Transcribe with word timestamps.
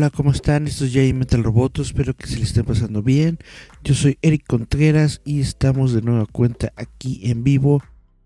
Hola, 0.00 0.08
¿cómo 0.08 0.30
están? 0.30 0.66
Esto 0.66 0.86
es 0.86 0.94
Jay 0.94 1.12
Metal 1.12 1.44
Roboto, 1.44 1.82
espero 1.82 2.14
que 2.14 2.26
se 2.26 2.38
les 2.38 2.48
esté 2.48 2.64
pasando 2.64 3.02
bien. 3.02 3.38
Yo 3.84 3.92
soy 3.92 4.16
Eric 4.22 4.46
Contreras 4.46 5.20
y 5.26 5.40
estamos 5.40 5.92
de 5.92 6.00
nueva 6.00 6.24
cuenta 6.24 6.72
aquí 6.74 7.20
en 7.24 7.44
vivo 7.44 7.82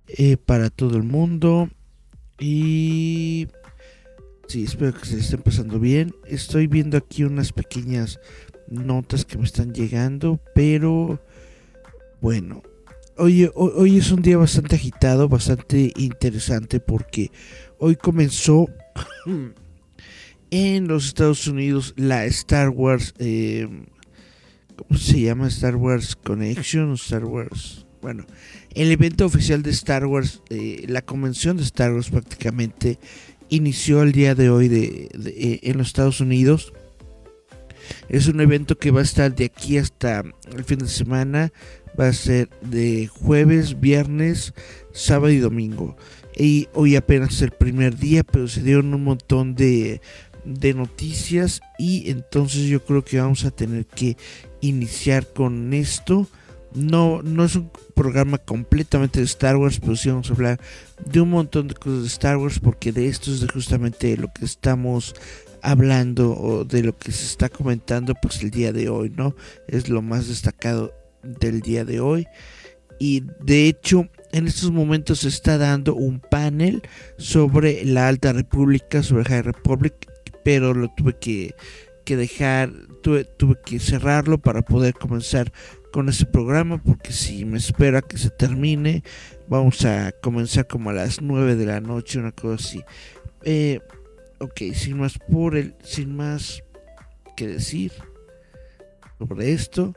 eh, 0.06 0.36
para 0.36 0.70
todo 0.70 0.96
el 0.96 1.02
mundo. 1.02 1.68
Y 2.38 3.48
sí, 4.46 4.62
espero 4.62 4.94
que 4.94 5.04
se 5.04 5.16
les 5.16 5.24
esté 5.24 5.38
pasando 5.38 5.80
bien. 5.80 6.14
Estoy 6.26 6.68
viendo 6.68 6.96
aquí 6.96 7.24
unas 7.24 7.52
pequeñas 7.52 8.20
notas 8.68 9.24
que 9.24 9.36
me 9.36 9.44
están 9.44 9.74
llegando, 9.74 10.38
pero 10.54 11.20
bueno, 12.20 12.62
hoy, 13.16 13.50
hoy 13.56 13.98
es 13.98 14.12
un 14.12 14.22
día 14.22 14.36
bastante 14.36 14.76
agitado, 14.76 15.28
bastante 15.28 15.92
interesante 15.96 16.78
porque 16.78 17.32
hoy 17.78 17.96
comenzó 17.96 18.68
en 20.54 20.86
los 20.86 21.06
Estados 21.06 21.48
Unidos 21.48 21.94
la 21.96 22.26
Star 22.26 22.68
Wars, 22.68 23.12
eh, 23.18 23.66
¿cómo 24.76 25.00
se 25.00 25.20
llama? 25.20 25.48
Star 25.48 25.74
Wars 25.74 26.14
Connection, 26.14 26.92
Star 26.92 27.24
Wars. 27.24 27.86
Bueno, 28.00 28.24
el 28.72 28.92
evento 28.92 29.26
oficial 29.26 29.64
de 29.64 29.70
Star 29.70 30.06
Wars, 30.06 30.42
eh, 30.50 30.84
la 30.86 31.02
convención 31.02 31.56
de 31.56 31.64
Star 31.64 31.92
Wars 31.92 32.08
prácticamente 32.08 33.00
inició 33.48 34.02
el 34.02 34.12
día 34.12 34.36
de 34.36 34.48
hoy 34.48 34.68
de, 34.68 35.08
eh, 35.24 35.58
en 35.64 35.76
los 35.76 35.88
Estados 35.88 36.20
Unidos. 36.20 36.72
Es 38.08 38.28
un 38.28 38.40
evento 38.40 38.78
que 38.78 38.92
va 38.92 39.00
a 39.00 39.04
estar 39.04 39.34
de 39.34 39.46
aquí 39.46 39.76
hasta 39.76 40.22
el 40.56 40.62
fin 40.62 40.78
de 40.78 40.88
semana. 40.88 41.52
Va 41.98 42.08
a 42.08 42.12
ser 42.12 42.48
de 42.60 43.08
jueves, 43.08 43.80
viernes, 43.80 44.54
sábado 44.92 45.32
y 45.32 45.38
domingo. 45.38 45.96
Y 46.36 46.68
hoy 46.74 46.94
apenas 46.94 47.34
es 47.34 47.42
el 47.42 47.50
primer 47.50 47.96
día, 47.96 48.22
pero 48.22 48.46
se 48.46 48.62
dieron 48.62 48.94
un 48.94 49.04
montón 49.04 49.54
de 49.54 50.00
de 50.44 50.74
noticias 50.74 51.60
y 51.78 52.10
entonces 52.10 52.62
yo 52.68 52.84
creo 52.84 53.04
que 53.04 53.20
vamos 53.20 53.44
a 53.44 53.50
tener 53.50 53.86
que 53.86 54.16
iniciar 54.60 55.26
con 55.26 55.72
esto. 55.72 56.28
No, 56.74 57.22
no 57.22 57.44
es 57.44 57.54
un 57.54 57.70
programa 57.94 58.38
completamente 58.38 59.20
de 59.20 59.26
Star 59.26 59.56
Wars, 59.56 59.78
pero 59.78 59.94
sí 59.94 60.08
vamos 60.08 60.30
a 60.30 60.34
hablar 60.34 60.60
de 61.04 61.20
un 61.20 61.30
montón 61.30 61.68
de 61.68 61.74
cosas 61.74 62.00
de 62.02 62.08
Star 62.08 62.36
Wars 62.36 62.58
porque 62.58 62.90
de 62.90 63.06
esto 63.06 63.30
es 63.30 63.40
de 63.40 63.48
justamente 63.48 64.16
lo 64.16 64.28
que 64.32 64.44
estamos 64.44 65.14
hablando 65.62 66.36
o 66.36 66.64
de 66.64 66.82
lo 66.82 66.96
que 66.98 67.12
se 67.12 67.24
está 67.24 67.48
comentando 67.48 68.14
pues 68.20 68.42
el 68.42 68.50
día 68.50 68.72
de 68.72 68.88
hoy, 68.88 69.10
¿no? 69.10 69.34
Es 69.66 69.88
lo 69.88 70.02
más 70.02 70.28
destacado 70.28 70.92
del 71.22 71.60
día 71.60 71.84
de 71.84 72.00
hoy. 72.00 72.26
Y 72.98 73.24
de 73.40 73.66
hecho, 73.66 74.08
en 74.32 74.46
estos 74.46 74.70
momentos 74.70 75.20
se 75.20 75.28
está 75.28 75.58
dando 75.58 75.94
un 75.94 76.20
panel 76.20 76.82
sobre 77.18 77.84
la 77.84 78.08
Alta 78.08 78.32
República, 78.32 79.02
sobre 79.02 79.24
High 79.24 79.42
Republic, 79.42 79.94
pero 80.44 80.74
lo 80.74 80.88
tuve 80.88 81.16
que, 81.18 81.54
que 82.04 82.16
dejar, 82.16 82.70
tuve, 83.02 83.24
tuve, 83.24 83.56
que 83.64 83.78
cerrarlo 83.78 84.38
para 84.38 84.62
poder 84.62 84.94
comenzar 84.94 85.52
con 85.92 86.08
este 86.08 86.26
programa, 86.26 86.82
porque 86.82 87.12
si 87.12 87.44
me 87.44 87.58
espera 87.58 88.02
que 88.02 88.18
se 88.18 88.30
termine, 88.30 89.02
vamos 89.48 89.84
a 89.84 90.12
comenzar 90.12 90.66
como 90.66 90.90
a 90.90 90.92
las 90.92 91.20
9 91.20 91.56
de 91.56 91.66
la 91.66 91.80
noche, 91.80 92.18
una 92.18 92.32
cosa 92.32 92.62
así. 92.62 92.82
Eh, 93.42 93.80
ok, 94.38 94.74
sin 94.74 94.98
más 94.98 95.18
por 95.18 95.56
el, 95.56 95.74
sin 95.82 96.16
más 96.16 96.62
que 97.36 97.46
decir 97.46 97.92
sobre 99.18 99.52
esto, 99.52 99.94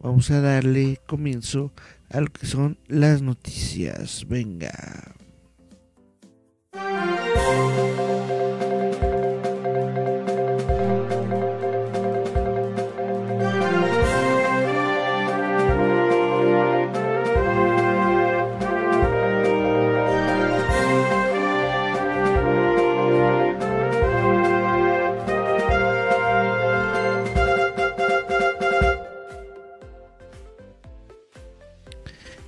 vamos 0.00 0.30
a 0.30 0.40
darle 0.40 0.98
comienzo 1.06 1.72
a 2.10 2.20
lo 2.20 2.28
que 2.28 2.46
son 2.46 2.78
las 2.88 3.22
noticias. 3.22 4.26
Venga. 4.28 5.14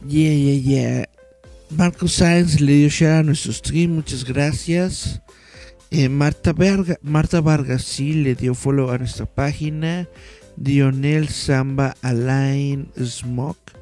Yeah, 0.07 0.33
yeah, 0.33 0.61
yeah. 0.61 1.07
Marco 1.71 2.09
Sáenz 2.09 2.61
le 2.61 2.73
dio 2.73 2.89
share 2.89 3.21
a 3.21 3.23
nuestro 3.23 3.53
stream, 3.53 3.95
muchas 3.95 4.25
gracias. 4.25 5.23
Eh, 5.91 6.09
Marta, 6.09 6.55
Marta 7.03 7.41
Vargas 7.41 7.85
sí 7.85 8.13
le 8.13 8.35
dio 8.35 8.55
follow 8.55 8.91
a 8.91 8.99
nuestra 8.99 9.27
página. 9.27 10.09
Dionel 10.57 11.29
Samba 11.29 11.97
Alain 12.03 12.93
Smoke 13.03 13.73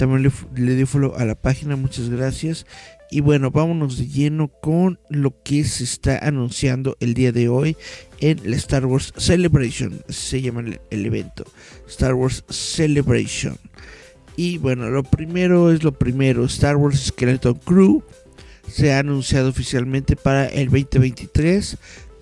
también 0.00 0.32
le, 0.54 0.76
dio 0.76 0.86
follow 0.86 1.14
a 1.16 1.26
la 1.26 1.34
página, 1.34 1.76
muchas 1.76 2.08
gracias. 2.08 2.64
Y 3.10 3.20
bueno, 3.20 3.50
vámonos 3.50 3.98
de 3.98 4.08
lleno 4.08 4.48
con 4.48 4.98
lo 5.10 5.42
que 5.42 5.62
se 5.64 5.84
está 5.84 6.18
anunciando 6.18 6.96
el 7.00 7.12
día 7.12 7.32
de 7.32 7.50
hoy 7.50 7.76
en 8.20 8.40
la 8.48 8.56
Star 8.56 8.86
Wars 8.86 9.12
Celebration, 9.18 10.02
se 10.08 10.40
llama 10.40 10.64
el 10.90 11.06
evento. 11.06 11.44
Star 11.86 12.14
Wars 12.14 12.44
Celebration. 12.48 13.58
Y 14.36 14.58
bueno, 14.58 14.90
lo 14.90 15.02
primero 15.02 15.72
es 15.72 15.82
lo 15.82 15.92
primero. 15.92 16.44
Star 16.44 16.76
Wars 16.76 17.06
Skeleton 17.06 17.54
Crew 17.64 18.02
se 18.68 18.92
ha 18.92 19.00
anunciado 19.00 19.48
oficialmente 19.48 20.16
para 20.16 20.46
el 20.46 20.70
2023 20.70 21.76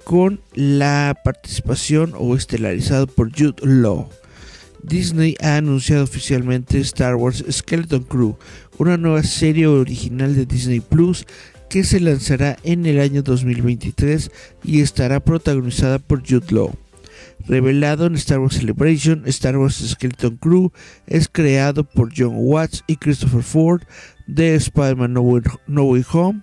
con 0.04 0.40
la 0.54 1.16
participación 1.22 2.14
o 2.16 2.34
estelarizado 2.34 3.06
por 3.06 3.30
Jude 3.30 3.62
Law. 3.62 4.08
Disney 4.82 5.36
ha 5.42 5.56
anunciado 5.56 6.04
oficialmente 6.04 6.80
Star 6.80 7.16
Wars 7.16 7.44
Skeleton 7.50 8.04
Crew, 8.04 8.36
una 8.78 8.96
nueva 8.96 9.22
serie 9.22 9.66
original 9.66 10.34
de 10.34 10.46
Disney 10.46 10.80
Plus 10.80 11.26
que 11.68 11.84
se 11.84 12.00
lanzará 12.00 12.56
en 12.62 12.86
el 12.86 13.00
año 13.00 13.22
2023 13.22 14.30
y 14.64 14.80
estará 14.80 15.20
protagonizada 15.20 15.98
por 15.98 16.20
Jude 16.20 16.54
Law. 16.54 16.74
Revelado 17.48 18.04
en 18.04 18.14
Star 18.16 18.40
Wars 18.40 18.56
Celebration, 18.56 19.22
Star 19.26 19.56
Wars 19.56 19.76
Skeleton 19.76 20.36
Crew 20.36 20.70
es 21.06 21.28
creado 21.28 21.82
por 21.82 22.12
John 22.14 22.34
Watts 22.34 22.84
y 22.86 22.96
Christopher 22.96 23.42
Ford 23.42 23.82
de 24.26 24.54
Spider-Man 24.54 25.14
no, 25.14 25.22
Way, 25.22 26.04
Home 26.12 26.42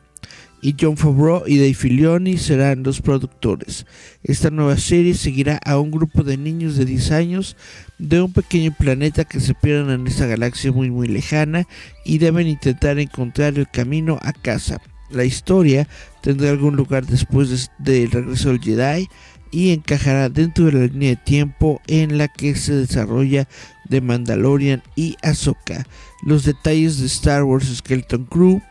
y 0.64 0.76
John 0.80 0.98
Favreau 0.98 1.44
y 1.46 1.60
Dave 1.60 1.76
Filoni 1.76 2.40
serán 2.40 2.82
los 2.82 3.02
productores. 3.02 3.86
Esta 4.24 4.50
nueva 4.50 4.78
serie 4.78 5.14
seguirá 5.14 5.60
a 5.64 5.78
un 5.78 5.92
grupo 5.92 6.24
de 6.24 6.38
niños 6.38 6.76
de 6.76 6.86
10 6.86 7.12
años 7.12 7.56
de 8.00 8.24
un 8.24 8.34
pequeño 8.34 8.74
planeta 8.76 9.26
que 9.26 9.40
se 9.40 9.54
pierden 9.54 9.92
en 9.92 10.08
esta 10.08 10.26
galaxia 10.26 10.72
muy 10.72 10.90
muy 10.90 11.08
lejana 11.08 11.68
y 12.04 12.18
deben 12.18 12.48
intentar 12.48 12.98
encontrar 12.98 13.60
el 13.60 13.70
camino 13.70 14.18
a 14.24 14.34
casa. 14.34 14.82
La 15.12 15.24
historia 15.24 15.88
tendrá 16.22 16.50
algún 16.50 16.75
lugar 16.75 17.06
después 17.06 17.69
del 17.78 18.08
de 18.10 18.10
regreso 18.12 18.50
del 18.50 18.60
Jedi 18.60 19.08
y 19.56 19.72
encajará 19.72 20.28
dentro 20.28 20.66
de 20.66 20.74
la 20.74 20.86
línea 20.88 21.12
de 21.12 21.16
tiempo 21.16 21.81
en 21.88 22.18
la 22.18 22.28
que 22.28 22.56
se 22.56 22.74
desarrolla 22.74 23.48
The 23.90 24.02
Mandalorian 24.02 24.84
y 24.98 25.16
Ahsoka. 25.24 25.88
Los 26.24 26.44
detalles 26.44 27.00
de 27.00 27.06
Star 27.06 27.46
Wars 27.46 27.74
Skeleton 27.74 28.25
Crew 28.25 28.62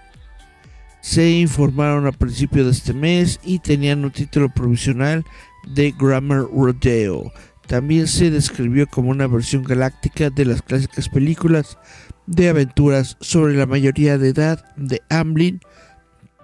se 1.01 1.31
informaron 1.31 2.07
a 2.07 2.13
principios 2.13 2.67
de 2.67 2.73
este 2.73 2.93
mes 2.93 3.41
y 3.43 3.61
tenían 3.61 4.05
un 4.05 4.11
título 4.11 4.51
provisional 4.51 5.25
de 5.67 5.95
Grammar 5.99 6.45
Rodeo. 6.55 7.33
También 7.67 8.07
se 8.07 8.31
describió 8.31 8.87
como 8.87 9.09
una 9.09 9.27
versión 9.27 9.65
galáctica 9.65 10.29
de 10.29 10.45
las 10.45 10.61
clásicas 10.61 11.09
películas 11.09 11.79
de 12.27 12.51
aventuras 12.51 13.17
sobre 13.23 13.55
la 13.55 13.65
mayoría 13.65 14.19
de 14.19 14.29
edad 14.29 14.63
de 14.77 15.01
Amblin 15.09 15.61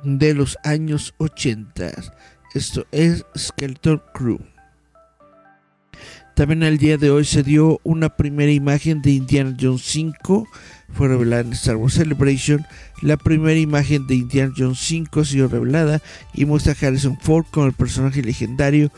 de 0.03 0.33
los 0.33 0.57
años 0.65 1.13
80. 1.19 1.93
Esto 2.53 2.85
es 2.91 3.25
Skeleton 3.39 4.03
Crew. 4.13 4.41
También 6.35 6.65
el 6.65 6.79
día 6.79 6.97
de 6.97 7.09
hoy 7.09 7.25
se 7.25 7.45
dio 7.45 7.79
una 7.85 8.17
primera 8.17 8.51
imagen 8.51 9.03
de 9.03 9.13
Indiana 9.13 9.57
Jones 9.61 9.83
5, 9.85 10.49
fue 10.93 11.07
revelada 11.07 11.43
en 11.43 11.53
Star 11.53 11.77
Wars 11.77 11.95
Celebration. 11.95 12.67
La 13.03 13.17
primera 13.17 13.57
imagen 13.57 14.09
de 14.09 14.17
Indiana 14.17 14.53
Jones 14.57 14.81
5 14.81 15.21
ha 15.21 15.25
sido 15.25 15.47
revelada 15.47 16.03
y 16.35 16.45
muestra 16.45 16.73
a 16.73 16.87
Harrison 16.87 17.17
Ford 17.21 17.45
como 17.53 17.67
el 17.67 17.73
personaje 17.73 18.21
legendario 18.21 18.91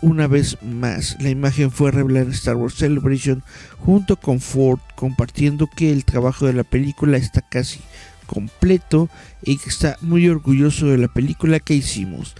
una 0.00 0.28
vez 0.28 0.58
más. 0.62 1.16
La 1.20 1.30
imagen 1.30 1.72
fue 1.72 1.90
revelada 1.90 2.26
en 2.26 2.32
Star 2.32 2.54
Wars 2.54 2.74
Celebration 2.74 3.42
junto 3.78 4.14
con 4.14 4.38
Ford, 4.38 4.78
compartiendo 4.94 5.66
que 5.66 5.90
el 5.90 6.04
trabajo 6.04 6.46
de 6.46 6.52
la 6.52 6.62
película 6.62 7.16
está 7.16 7.40
casi 7.40 7.80
completo 8.26 9.08
y 9.42 9.58
que 9.58 9.68
está 9.68 9.96
muy 10.00 10.28
orgulloso 10.28 10.86
de 10.86 10.98
la 10.98 11.08
película 11.08 11.58
que 11.58 11.74
hicimos. 11.74 12.34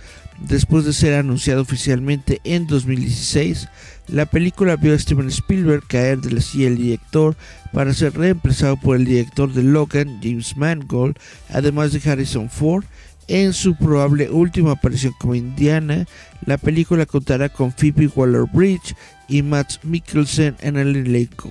Después 0.48 0.84
de 0.84 0.92
ser 0.92 1.14
anunciado 1.14 1.62
oficialmente 1.62 2.40
en 2.44 2.66
2016, 2.66 3.68
la 4.08 4.26
película 4.26 4.76
vio 4.76 4.92
a 4.92 4.98
Steven 4.98 5.28
Spielberg 5.28 5.86
caer 5.86 6.20
de 6.20 6.32
la 6.32 6.40
silla 6.40 6.64
del 6.64 6.78
director 6.78 7.36
para 7.72 7.94
ser 7.94 8.14
reemplazado 8.14 8.76
por 8.76 8.96
el 8.96 9.04
director 9.04 9.52
de 9.52 9.62
Logan, 9.62 10.18
James 10.20 10.56
Mangold, 10.56 11.16
además 11.48 11.92
de 11.92 12.10
Harrison 12.10 12.50
Ford. 12.50 12.84
En 13.28 13.52
su 13.52 13.76
probable 13.76 14.30
última 14.30 14.72
aparición 14.72 15.14
como 15.18 15.36
Indiana, 15.36 16.06
la 16.44 16.58
película 16.58 17.06
contará 17.06 17.48
con 17.48 17.72
Phoebe 17.72 18.08
Waller-Bridge 18.08 18.96
y 19.28 19.42
Matt 19.42 19.82
Mikkelsen 19.84 20.56
en 20.60 20.76
el 20.76 20.96
elenco. 20.96 21.50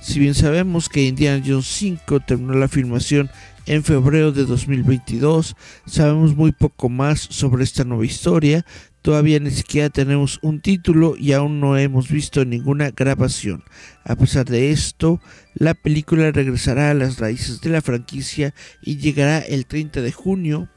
Si 0.00 0.18
bien 0.18 0.34
sabemos 0.34 0.88
que 0.88 1.06
Indiana 1.06 1.42
Jones 1.46 1.66
5 1.66 2.20
terminó 2.20 2.54
la 2.54 2.68
filmación 2.68 3.30
en 3.68 3.84
febrero 3.84 4.32
de 4.32 4.46
2022. 4.46 5.54
Sabemos 5.86 6.34
muy 6.34 6.52
poco 6.52 6.88
más 6.88 7.20
sobre 7.20 7.64
esta 7.64 7.84
nueva 7.84 8.06
historia. 8.06 8.64
Todavía 9.02 9.38
ni 9.40 9.50
siquiera 9.50 9.90
tenemos 9.90 10.38
un 10.42 10.60
título 10.60 11.16
y 11.18 11.32
aún 11.32 11.60
no 11.60 11.76
hemos 11.76 12.08
visto 12.08 12.44
ninguna 12.46 12.90
grabación. 12.90 13.62
A 14.04 14.16
pesar 14.16 14.46
de 14.46 14.70
esto, 14.70 15.20
la 15.54 15.74
película 15.74 16.32
regresará 16.32 16.90
a 16.90 16.94
las 16.94 17.18
raíces 17.18 17.60
de 17.60 17.68
la 17.68 17.82
franquicia 17.82 18.54
y 18.82 18.96
llegará 18.96 19.38
el 19.40 19.66
30 19.66 20.00
de 20.00 20.12
junio 20.12 20.68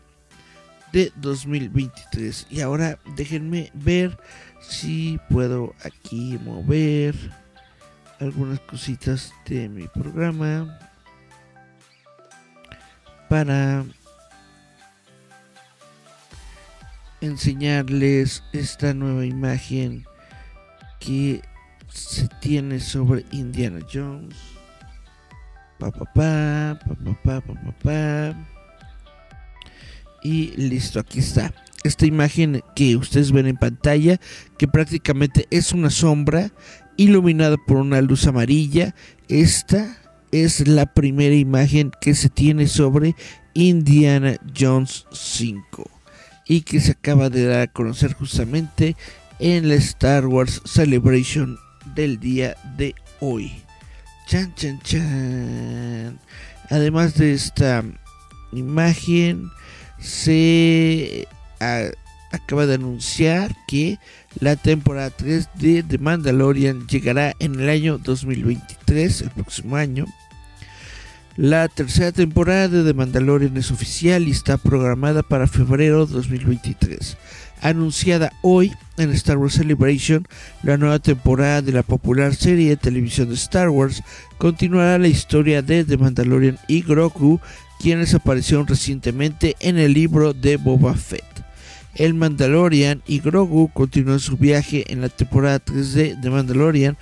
de 0.92 1.14
2023. 1.16 2.48
Y 2.50 2.60
ahora 2.60 3.00
déjenme 3.16 3.72
ver 3.74 4.18
si 4.60 5.18
puedo 5.30 5.74
aquí 5.86 6.38
mover 6.44 7.16
algunas 8.20 8.60
cositas 8.60 9.34
de 9.48 9.70
mi 9.70 9.88
programa 9.88 10.91
para 13.32 13.86
enseñarles 17.22 18.44
esta 18.52 18.94
nueva 18.94 19.26
imagen 19.26 20.04
que 21.00 21.42
se 21.88 22.28
tiene 22.42 22.82
sobre 22.82 23.24
Indiana 23.32 23.80
Jones. 23.90 24.36
Pa, 25.80 25.92
pa, 25.92 26.04
pa, 26.14 26.80
pa, 27.24 27.40
pa, 27.40 27.76
pa, 27.82 28.36
Y 30.24 30.52
listo, 30.58 31.00
aquí 31.00 31.20
está. 31.20 31.54
Esta 31.86 32.06
imagen 32.06 32.62
que 32.76 32.98
ustedes 32.98 33.32
ven 33.32 33.48
en 33.48 33.56
pantalla, 33.56 34.20
que 34.58 34.68
prácticamente 34.68 35.48
es 35.52 35.72
una 35.72 35.90
sombra 35.90 36.52
iluminada 36.98 37.56
por 37.66 37.78
una 37.78 38.02
luz 38.02 38.28
amarilla. 38.28 38.94
Esta 39.30 40.01
es 40.32 40.68
la 40.68 40.86
primera 40.86 41.36
imagen 41.36 41.92
que 42.02 42.16
se 42.16 42.30
tiene 42.30 42.68
sobre 42.68 43.16
Indiana 43.54 44.38
Jones 44.58 45.06
5 45.12 45.90
y 46.48 46.62
que 46.62 46.80
se 46.80 46.92
acaba 46.92 47.30
de 47.30 47.46
dar 47.46 47.62
a 47.62 47.68
conocer 47.68 48.14
justamente 48.14 48.96
en 49.40 49.70
la 49.70 49.76
Star 49.76 50.28
Wars 50.28 50.62
Celebration 50.66 51.58
del 51.96 52.20
día 52.20 52.56
de 52.78 52.96
hoy. 53.20 53.52
Chan, 54.28 54.54
chan, 54.56 54.80
chan. 54.82 56.20
Además 56.70 57.16
de 57.16 57.34
esta 57.34 57.84
imagen, 58.54 59.50
se 60.00 61.28
acaba 62.32 62.66
de 62.66 62.76
anunciar 62.76 63.56
que 63.68 64.00
la 64.40 64.56
temporada 64.56 65.10
3 65.10 65.50
de 65.56 65.84
The 65.84 65.98
Mandalorian 65.98 66.88
llegará 66.88 67.36
en 67.40 67.60
el 67.60 67.70
año 67.70 67.98
2023, 67.98 69.22
el 69.22 69.30
próximo 69.32 69.76
año. 69.76 70.06
La 71.38 71.68
tercera 71.68 72.12
temporada 72.12 72.68
de 72.68 72.84
The 72.84 72.94
Mandalorian 72.94 73.56
es 73.58 73.72
oficial 73.72 74.28
y 74.28 74.32
está 74.32 74.58
programada 74.58 75.24
para 75.24 75.48
febrero 75.48 76.06
2023. 76.06 77.18
Anunciada 77.62 78.34
hoy 78.42 78.74
en 78.98 79.12
Star 79.12 79.38
Wars 79.38 79.54
Celebration, 79.54 80.28
la 80.64 80.78
nueva 80.78 81.00
temporada 81.00 81.62
de 81.62 81.72
la 81.72 81.84
popular 81.84 82.36
serie 82.36 82.70
de 82.70 82.78
televisión 82.78 83.30
de 83.30 83.36
Star 83.36 83.70
Wars 83.70 84.04
continuará 84.38 84.98
la 84.98 85.08
historia 85.08 85.62
de 85.62 85.86
The 85.86 85.98
Mandalorian 85.98 86.58
y 86.68 86.82
Grogu, 86.82 87.40
quienes 87.80 88.14
aparecieron 88.14 88.68
recientemente 88.68 89.56
en 89.60 89.78
el 89.78 89.94
libro 89.94 90.34
de 90.34 90.58
Boba 90.58 90.96
Fett. 90.96 91.31
El 91.96 92.14
Mandalorian 92.14 93.02
y 93.06 93.20
Grogu 93.20 93.72
continúan 93.74 94.20
su 94.20 94.38
viaje 94.38 94.92
en 94.92 95.02
la 95.02 95.10
temporada 95.10 95.60
3 95.60 96.22
de 96.22 96.30
Mandalorian, 96.30 96.98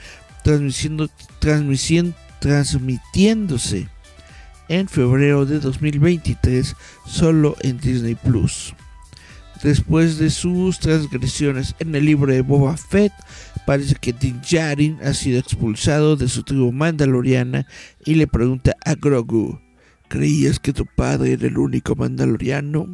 transmitiéndose 1.39 3.87
en 4.67 4.87
febrero 4.87 5.45
de 5.45 5.59
2023 5.59 6.75
solo 7.05 7.55
en 7.61 7.79
Disney 7.79 8.15
Plus. 8.15 8.73
Después 9.61 10.17
de 10.17 10.29
sus 10.29 10.79
transgresiones 10.79 11.75
en 11.79 11.93
el 11.93 12.05
libro 12.05 12.31
de 12.31 12.41
Boba 12.41 12.77
Fett, 12.77 13.11
parece 13.65 13.95
que 13.95 14.13
Din 14.13 14.39
Djarin 14.41 14.97
ha 15.03 15.13
sido 15.13 15.39
expulsado 15.39 16.15
de 16.15 16.29
su 16.29 16.43
tribu 16.43 16.71
mandaloriana 16.71 17.67
y 18.05 18.15
le 18.15 18.25
pregunta 18.25 18.75
a 18.85 18.95
Grogu, 18.95 19.59
¿creías 20.07 20.59
que 20.59 20.71
tu 20.71 20.85
padre 20.85 21.33
era 21.33 21.47
el 21.47 21.57
único 21.57 21.95
mandaloriano? 21.95 22.87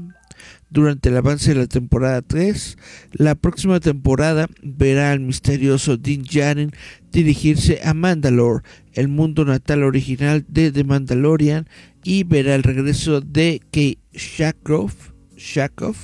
Durante 0.70 1.10
el 1.10 1.18
avance 1.18 1.54
de 1.54 1.60
la 1.60 1.68
temporada 1.68 2.22
3, 2.22 2.78
la 3.14 3.36
próxima 3.36 3.80
temporada 3.80 4.48
verá 4.62 5.12
al 5.12 5.20
misterioso 5.20 5.96
Din 5.96 6.24
Djarin 6.24 6.72
dirigirse 7.12 7.80
a 7.84 7.94
Mandalore, 7.94 8.64
el 8.94 9.08
mundo 9.08 9.46
natal 9.46 9.84
original 9.84 10.44
de 10.48 10.72
The 10.72 10.84
Mandalorian, 10.84 11.68
y 12.04 12.24
verá 12.24 12.56
el 12.56 12.64
regreso 12.64 13.22
de 13.22 13.62
Kay 13.72 14.00
Shakov, 14.14 14.92
Shakov 15.38 15.96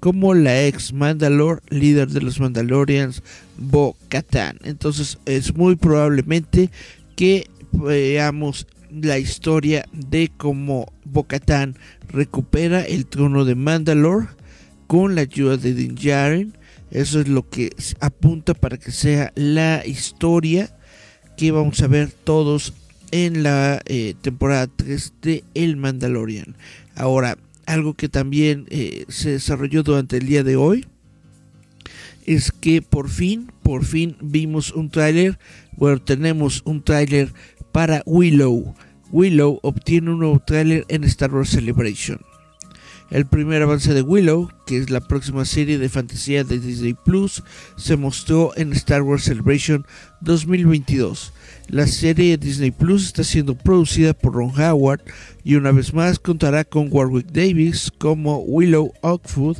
como 0.00 0.34
la 0.34 0.66
ex 0.66 0.92
Mandalore, 0.92 1.60
líder 1.68 2.08
de 2.08 2.22
los 2.22 2.40
Mandalorians, 2.40 3.22
Bo 3.58 3.96
Katan. 4.08 4.58
Entonces 4.64 5.18
es 5.26 5.54
muy 5.54 5.76
probablemente 5.76 6.70
que 7.16 7.48
veamos 7.72 8.66
la 8.90 9.18
historia 9.18 9.84
de 9.92 10.30
cómo 10.36 10.92
Bo-Katan 11.04 11.76
recupera 12.08 12.82
el 12.82 13.06
trono 13.06 13.44
de 13.44 13.54
Mandalore 13.54 14.28
con 14.86 15.14
la 15.14 15.22
ayuda 15.22 15.56
de 15.56 15.74
Din 15.74 15.94
Djarin. 15.94 16.54
Eso 16.90 17.20
es 17.20 17.28
lo 17.28 17.48
que 17.48 17.70
apunta 18.00 18.54
para 18.54 18.76
que 18.76 18.90
sea 18.90 19.32
la 19.36 19.86
historia 19.86 20.76
que 21.36 21.52
vamos 21.52 21.80
a 21.82 21.86
ver 21.86 22.10
todos 22.10 22.74
en 23.12 23.42
la 23.42 23.80
eh, 23.86 24.14
temporada 24.20 24.66
3 24.66 25.14
de 25.22 25.44
El 25.54 25.76
Mandalorian. 25.76 26.56
Ahora, 26.96 27.38
algo 27.66 27.94
que 27.94 28.08
también 28.08 28.66
eh, 28.70 29.04
se 29.08 29.30
desarrolló 29.30 29.82
durante 29.82 30.16
el 30.16 30.26
día 30.26 30.42
de 30.42 30.56
hoy 30.56 30.86
es 32.26 32.52
que 32.52 32.82
por 32.82 33.08
fin, 33.08 33.50
por 33.62 33.84
fin 33.84 34.16
vimos 34.20 34.72
un 34.72 34.90
tráiler, 34.90 35.38
bueno, 35.76 36.00
tenemos 36.00 36.62
un 36.64 36.82
tráiler 36.82 37.32
para 37.72 38.02
Willow. 38.06 38.74
Willow 39.10 39.58
obtiene 39.62 40.10
un 40.10 40.20
nuevo 40.20 40.40
tráiler 40.40 40.84
en 40.88 41.04
Star 41.04 41.34
Wars 41.34 41.50
Celebration. 41.50 42.20
El 43.10 43.26
primer 43.26 43.60
avance 43.60 43.92
de 43.92 44.02
Willow, 44.02 44.50
que 44.66 44.76
es 44.76 44.88
la 44.88 45.00
próxima 45.00 45.44
serie 45.44 45.78
de 45.78 45.88
fantasía 45.88 46.44
de 46.44 46.60
Disney 46.60 46.94
Plus, 46.94 47.42
se 47.76 47.96
mostró 47.96 48.52
en 48.56 48.72
Star 48.72 49.02
Wars 49.02 49.24
Celebration 49.24 49.84
2022. 50.20 51.32
La 51.66 51.88
serie 51.88 52.36
de 52.36 52.46
Disney 52.46 52.70
Plus 52.70 53.06
está 53.06 53.24
siendo 53.24 53.56
producida 53.56 54.12
por 54.12 54.34
Ron 54.34 54.52
Howard 54.60 55.00
y 55.42 55.56
una 55.56 55.72
vez 55.72 55.92
más 55.92 56.20
contará 56.20 56.62
con 56.62 56.86
Warwick 56.88 57.32
Davis 57.32 57.90
como 57.98 58.38
Willow 58.42 58.92
Oakwood 59.02 59.58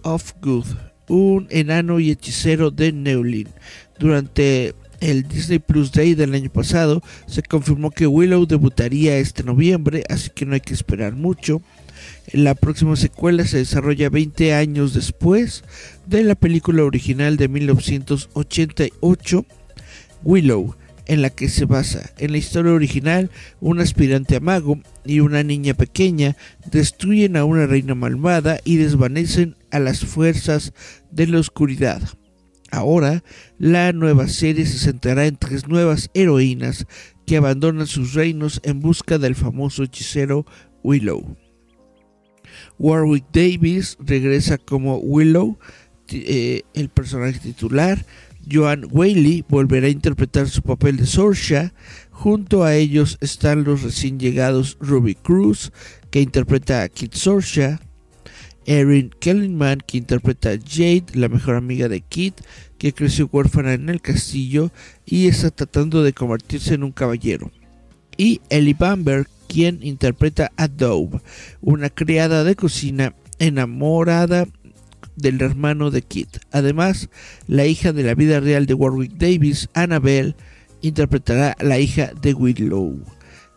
of 0.00 0.32
Good, 0.40 0.66
un 1.08 1.48
enano 1.50 2.00
y 2.00 2.10
hechicero 2.10 2.70
de 2.70 2.90
Neulin. 2.90 3.48
Durante 3.98 4.74
el 5.00 5.24
Disney 5.24 5.58
Plus 5.58 5.92
Day 5.92 6.14
del 6.14 6.34
año 6.34 6.50
pasado 6.50 7.02
se 7.26 7.42
confirmó 7.42 7.90
que 7.90 8.06
Willow 8.06 8.46
debutaría 8.46 9.18
este 9.18 9.42
noviembre, 9.42 10.04
así 10.08 10.30
que 10.30 10.46
no 10.46 10.54
hay 10.54 10.60
que 10.60 10.74
esperar 10.74 11.14
mucho. 11.14 11.62
La 12.32 12.54
próxima 12.54 12.96
secuela 12.96 13.46
se 13.46 13.58
desarrolla 13.58 14.10
20 14.10 14.54
años 14.54 14.94
después 14.94 15.64
de 16.06 16.24
la 16.24 16.34
película 16.34 16.84
original 16.84 17.36
de 17.36 17.48
1988, 17.48 19.46
Willow, 20.24 20.76
en 21.06 21.22
la 21.22 21.30
que 21.30 21.48
se 21.48 21.64
basa. 21.64 22.12
En 22.18 22.32
la 22.32 22.38
historia 22.38 22.72
original, 22.72 23.30
un 23.60 23.80
aspirante 23.80 24.36
a 24.36 24.40
mago 24.40 24.80
y 25.04 25.20
una 25.20 25.42
niña 25.42 25.74
pequeña 25.74 26.36
destruyen 26.70 27.36
a 27.36 27.44
una 27.44 27.66
reina 27.66 27.94
malvada 27.94 28.58
y 28.64 28.76
desvanecen 28.76 29.56
a 29.70 29.78
las 29.78 30.04
fuerzas 30.04 30.72
de 31.10 31.28
la 31.28 31.38
oscuridad. 31.38 32.02
Ahora, 32.70 33.22
la 33.58 33.92
nueva 33.92 34.28
serie 34.28 34.66
se 34.66 34.78
centrará 34.78 35.26
en 35.26 35.36
tres 35.36 35.68
nuevas 35.68 36.10
heroínas 36.14 36.86
que 37.26 37.36
abandonan 37.36 37.86
sus 37.86 38.14
reinos 38.14 38.60
en 38.64 38.80
busca 38.80 39.18
del 39.18 39.34
famoso 39.34 39.82
hechicero 39.82 40.46
Willow. 40.82 41.36
Warwick 42.78 43.24
Davis 43.32 43.96
regresa 44.00 44.58
como 44.58 44.98
Willow, 44.98 45.58
eh, 46.08 46.62
el 46.74 46.88
personaje 46.88 47.38
titular. 47.38 48.04
Joan 48.50 48.86
Whaley 48.90 49.44
volverá 49.48 49.88
a 49.88 49.90
interpretar 49.90 50.48
su 50.48 50.62
papel 50.62 50.96
de 50.96 51.06
Sorsha. 51.06 51.74
Junto 52.10 52.62
a 52.62 52.74
ellos 52.76 53.18
están 53.20 53.64
los 53.64 53.82
recién 53.82 54.20
llegados 54.20 54.76
Ruby 54.80 55.16
Cruz, 55.16 55.72
que 56.10 56.20
interpreta 56.20 56.82
a 56.82 56.88
Kit 56.88 57.14
Sorsha, 57.14 57.80
Erin 58.66 59.10
Kellyman, 59.20 59.80
que 59.86 59.98
interpreta 59.98 60.50
a 60.50 60.58
Jade, 60.58 61.06
la 61.14 61.28
mejor 61.28 61.54
amiga 61.54 61.88
de 61.88 62.00
Kit, 62.00 62.40
que 62.78 62.92
creció 62.92 63.28
huérfana 63.32 63.72
en 63.72 63.88
el 63.88 64.00
castillo 64.00 64.70
y 65.04 65.28
está 65.28 65.50
tratando 65.50 66.02
de 66.02 66.12
convertirse 66.12 66.74
en 66.74 66.82
un 66.82 66.92
caballero. 66.92 67.50
Y 68.16 68.40
Ellie 68.50 68.76
Bamberg, 68.78 69.28
quien 69.48 69.82
interpreta 69.82 70.50
a 70.56 70.68
Dove, 70.68 71.20
una 71.60 71.90
criada 71.90 72.44
de 72.44 72.56
cocina 72.56 73.14
enamorada 73.38 74.46
del 75.14 75.40
hermano 75.40 75.90
de 75.90 76.02
Kit. 76.02 76.38
Además, 76.50 77.08
la 77.46 77.66
hija 77.66 77.92
de 77.92 78.02
la 78.02 78.14
vida 78.14 78.40
real 78.40 78.66
de 78.66 78.74
Warwick 78.74 79.12
Davis, 79.12 79.68
Annabelle, 79.74 80.34
interpretará 80.82 81.56
a 81.58 81.64
la 81.64 81.78
hija 81.78 82.12
de 82.20 82.34
Willow. 82.34 82.98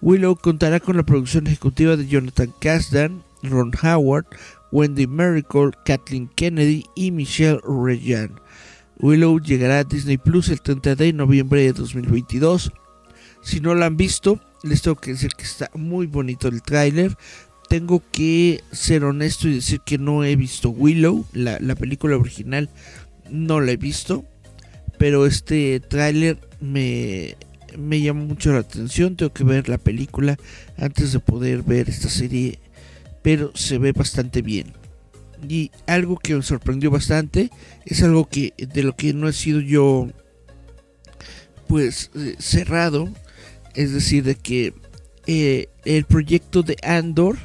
Willow 0.01 0.35
contará 0.35 0.79
con 0.79 0.97
la 0.97 1.03
producción 1.03 1.47
ejecutiva 1.47 1.97
de 1.97 2.07
Jonathan 2.07 2.53
Kasdan, 2.61 3.23
Ron 3.43 3.71
Howard, 3.83 4.25
Wendy 4.71 5.07
Miracle, 5.07 5.71
Kathleen 5.85 6.27
Kennedy 6.35 6.85
y 6.95 7.11
Michelle 7.11 7.59
Regan. 7.63 8.39
Willow 8.99 9.39
llegará 9.39 9.79
a 9.79 9.83
Disney 9.83 10.17
Plus 10.17 10.49
el 10.49 10.61
30 10.61 10.95
de 10.95 11.13
noviembre 11.13 11.61
de 11.61 11.73
2022. 11.73 12.71
Si 13.41 13.61
no 13.61 13.73
la 13.75 13.85
han 13.85 13.97
visto, 13.97 14.39
les 14.63 14.81
tengo 14.81 14.97
que 14.97 15.11
decir 15.11 15.31
que 15.37 15.43
está 15.43 15.69
muy 15.73 16.05
bonito 16.07 16.47
el 16.47 16.61
tráiler. 16.61 17.15
Tengo 17.69 18.03
que 18.11 18.61
ser 18.71 19.03
honesto 19.03 19.47
y 19.47 19.55
decir 19.55 19.81
que 19.85 19.97
no 19.97 20.23
he 20.23 20.35
visto 20.35 20.69
Willow, 20.69 21.25
la, 21.33 21.59
la 21.59 21.75
película 21.75 22.17
original 22.17 22.69
no 23.31 23.61
la 23.61 23.71
he 23.71 23.77
visto, 23.77 24.25
pero 24.97 25.25
este 25.25 25.79
tráiler 25.79 26.37
me, 26.59 27.35
me 27.77 28.01
llama 28.01 28.23
mucho 28.23 28.51
la 28.51 28.59
atención. 28.59 29.15
Tengo 29.15 29.33
que 29.33 29.43
ver 29.43 29.69
la 29.69 29.77
película 29.77 30.37
antes 30.77 31.13
de 31.13 31.19
poder 31.19 31.63
ver 31.63 31.89
esta 31.89 32.09
serie, 32.09 32.59
pero 33.21 33.51
se 33.55 33.77
ve 33.77 33.91
bastante 33.91 34.41
bien. 34.41 34.73
Y 35.47 35.71
algo 35.87 36.17
que 36.17 36.35
me 36.35 36.41
sorprendió 36.41 36.91
bastante 36.91 37.49
es 37.85 38.03
algo 38.03 38.27
que 38.27 38.53
de 38.57 38.83
lo 38.83 38.95
que 38.95 39.13
no 39.13 39.29
he 39.29 39.33
sido 39.33 39.61
yo 39.61 40.09
pues 41.67 42.11
eh, 42.15 42.35
cerrado, 42.39 43.07
es 43.75 43.93
decir, 43.93 44.23
de 44.23 44.35
que 44.35 44.73
eh, 45.27 45.69
el 45.85 46.05
proyecto 46.05 46.63
de 46.63 46.75
Andor 46.81 47.37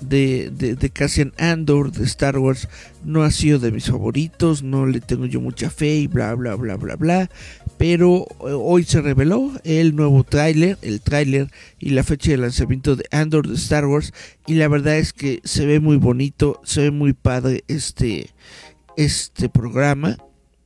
de, 0.00 0.50
de, 0.50 0.90
Cassian 0.90 1.32
Andor 1.38 1.90
de 1.92 2.04
Star 2.04 2.38
Wars 2.38 2.68
no 3.04 3.22
ha 3.22 3.30
sido 3.30 3.58
de 3.58 3.72
mis 3.72 3.86
favoritos, 3.86 4.62
no 4.62 4.86
le 4.86 5.00
tengo 5.00 5.26
yo 5.26 5.40
mucha 5.40 5.70
fe 5.70 5.94
y 5.96 6.06
bla 6.06 6.34
bla 6.34 6.54
bla 6.54 6.76
bla 6.76 6.96
bla 6.96 7.30
pero 7.78 8.26
eh, 8.40 8.52
hoy 8.52 8.84
se 8.84 9.00
reveló 9.00 9.52
el 9.64 9.94
nuevo 9.96 10.24
tráiler, 10.24 10.78
el 10.82 11.00
tráiler 11.00 11.50
y 11.78 11.90
la 11.90 12.04
fecha 12.04 12.30
de 12.30 12.38
lanzamiento 12.38 12.96
de 12.96 13.04
Andor 13.10 13.48
de 13.48 13.54
Star 13.54 13.86
Wars 13.86 14.12
y 14.46 14.54
la 14.54 14.68
verdad 14.68 14.96
es 14.96 15.12
que 15.12 15.40
se 15.44 15.66
ve 15.66 15.80
muy 15.80 15.96
bonito, 15.96 16.60
se 16.64 16.82
ve 16.82 16.90
muy 16.90 17.12
padre 17.12 17.64
este 17.68 18.30
este 18.96 19.48
programa. 19.48 20.16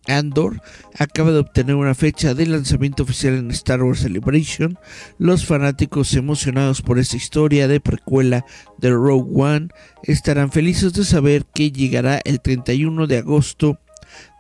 Andor 0.07 0.61
acaba 0.99 1.31
de 1.31 1.39
obtener 1.39 1.77
una 1.77 1.95
fecha 1.95 2.35
de 2.35 2.47
lanzamiento 2.47 3.03
oficial 3.03 3.35
en 3.35 3.51
Star 3.51 3.83
Wars 3.83 4.01
Celebration. 4.01 4.79
Los 5.19 5.47
fanáticos 5.47 6.15
emocionados 6.15 6.81
por 6.83 6.99
esta 6.99 7.17
historia 7.17 7.69
de 7.69 7.81
precuela 7.81 8.45
de 8.79 8.91
Rogue 8.91 9.31
One 9.35 9.69
estarán 10.03 10.51
felices 10.51 10.95
de 10.95 11.05
saber 11.05 11.45
que 11.55 11.71
llegará 11.71 12.21
el 12.25 12.41
31 12.41 13.07
de 13.07 13.19
agosto 13.19 13.79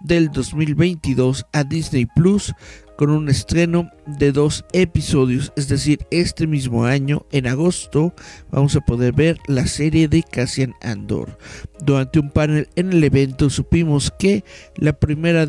del 0.01 0.31
2022 0.31 1.47
a 1.53 1.65
Disney 1.65 2.07
Plus 2.07 2.53
con 3.01 3.09
un 3.09 3.31
estreno 3.31 3.91
de 4.07 4.31
dos 4.31 4.67
episodios, 4.75 5.55
es 5.57 5.69
decir, 5.69 6.07
este 6.11 6.47
mismo 6.47 6.85
año, 6.85 7.25
en 7.33 7.47
agosto, 7.47 8.15
vamos 8.51 8.77
a 8.77 8.83
poder 8.83 9.15
ver 9.15 9.39
la 9.47 9.67
serie 9.67 10.07
de 10.07 10.23
Cassian 10.23 10.75
Andor. 10.83 11.39
Durante 11.83 12.21
un 12.21 12.29
panel 12.29 12.69
en 12.77 12.93
el 12.93 13.03
evento 13.03 13.49
supimos 13.49 14.13
que 14.19 14.45
la 14.77 14.93
primera 14.93 15.47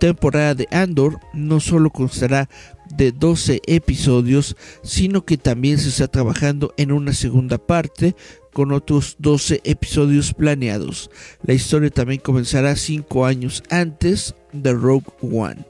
temporada 0.00 0.56
de 0.56 0.66
Andor 0.72 1.20
no 1.32 1.60
solo 1.60 1.90
constará 1.90 2.48
de 2.96 3.12
12 3.12 3.60
episodios, 3.66 4.56
sino 4.82 5.24
que 5.24 5.38
también 5.38 5.78
se 5.78 5.90
está 5.90 6.08
trabajando 6.08 6.74
en 6.76 6.90
una 6.90 7.12
segunda 7.12 7.58
parte 7.58 8.16
con 8.52 8.72
otros 8.72 9.14
12 9.20 9.60
episodios 9.62 10.34
planeados. 10.34 11.10
La 11.44 11.54
historia 11.54 11.90
también 11.90 12.20
comenzará 12.20 12.74
5 12.74 13.26
años 13.26 13.62
antes 13.70 14.34
de 14.52 14.72
Rogue 14.72 15.06
One. 15.22 15.64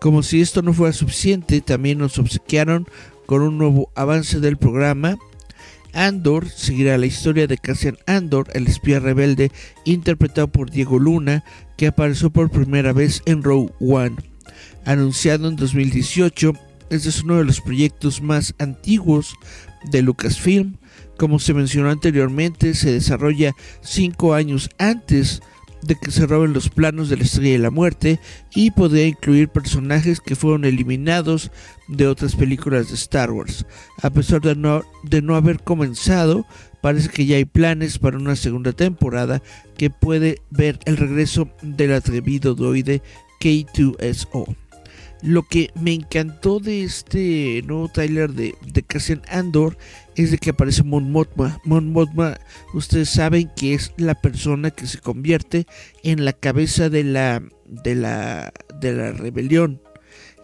Como 0.00 0.24
si 0.24 0.40
esto 0.40 0.62
no 0.62 0.72
fuera 0.72 0.92
suficiente, 0.92 1.60
también 1.60 1.98
nos 1.98 2.18
obsequiaron 2.18 2.86
con 3.26 3.42
un 3.42 3.58
nuevo 3.58 3.90
avance 3.94 4.40
del 4.40 4.56
programa. 4.56 5.16
Andor 5.96 6.48
seguirá 6.50 6.98
la 6.98 7.06
historia 7.06 7.46
de 7.46 7.56
Cassian 7.56 7.96
Andor, 8.06 8.48
el 8.52 8.66
espía 8.66 9.00
rebelde 9.00 9.50
interpretado 9.84 10.46
por 10.48 10.70
Diego 10.70 10.98
Luna, 10.98 11.42
que 11.76 11.86
apareció 11.86 12.30
por 12.30 12.50
primera 12.50 12.92
vez 12.92 13.22
en 13.24 13.42
Rogue 13.42 13.72
One. 13.80 14.16
Anunciado 14.84 15.48
en 15.48 15.56
2018, 15.56 16.52
este 16.90 17.08
es 17.08 17.22
uno 17.24 17.38
de 17.38 17.44
los 17.44 17.62
proyectos 17.62 18.20
más 18.20 18.54
antiguos 18.58 19.34
de 19.90 20.02
Lucasfilm, 20.02 20.76
como 21.16 21.38
se 21.38 21.54
mencionó 21.54 21.90
anteriormente, 21.90 22.74
se 22.74 22.92
desarrolla 22.92 23.52
cinco 23.80 24.34
años 24.34 24.68
antes 24.78 25.40
de 25.86 25.94
que 25.94 26.10
se 26.10 26.26
roben 26.26 26.52
los 26.52 26.68
planos 26.68 27.08
de 27.08 27.16
la 27.16 27.24
Estrella 27.24 27.52
de 27.52 27.58
la 27.58 27.70
Muerte 27.70 28.20
y 28.54 28.70
podría 28.70 29.06
incluir 29.06 29.48
personajes 29.48 30.20
que 30.20 30.36
fueron 30.36 30.64
eliminados 30.64 31.50
de 31.88 32.06
otras 32.06 32.34
películas 32.34 32.88
de 32.88 32.94
Star 32.94 33.30
Wars. 33.30 33.66
A 34.02 34.10
pesar 34.10 34.40
de 34.40 34.56
no, 34.56 34.82
de 35.04 35.22
no 35.22 35.36
haber 35.36 35.62
comenzado, 35.62 36.46
parece 36.80 37.08
que 37.08 37.26
ya 37.26 37.36
hay 37.36 37.44
planes 37.44 37.98
para 37.98 38.18
una 38.18 38.36
segunda 38.36 38.72
temporada 38.72 39.42
que 39.76 39.90
puede 39.90 40.42
ver 40.50 40.78
el 40.84 40.96
regreso 40.96 41.48
del 41.62 41.92
atrevido 41.92 42.54
droide 42.54 43.02
K2SO. 43.40 44.56
Lo 45.22 45.42
que 45.42 45.70
me 45.80 45.94
encantó 45.94 46.60
de 46.60 46.84
este 46.84 47.62
nuevo 47.66 47.88
trailer 47.88 48.32
de, 48.32 48.54
de 48.66 48.82
Cassian 48.82 49.22
Andor 49.28 49.78
es 50.14 50.30
de 50.30 50.38
que 50.38 50.50
aparece 50.50 50.82
Mon 50.82 51.10
Mothma. 51.10 51.60
Mon 51.64 51.94
ustedes 52.74 53.08
saben 53.08 53.50
que 53.56 53.74
es 53.74 53.92
la 53.96 54.14
persona 54.14 54.70
que 54.70 54.86
se 54.86 54.98
convierte 54.98 55.66
en 56.02 56.24
la 56.24 56.32
cabeza 56.32 56.90
de 56.90 57.04
la, 57.04 57.42
de 57.66 57.94
la, 57.94 58.52
de 58.80 58.92
la 58.92 59.12
rebelión. 59.12 59.80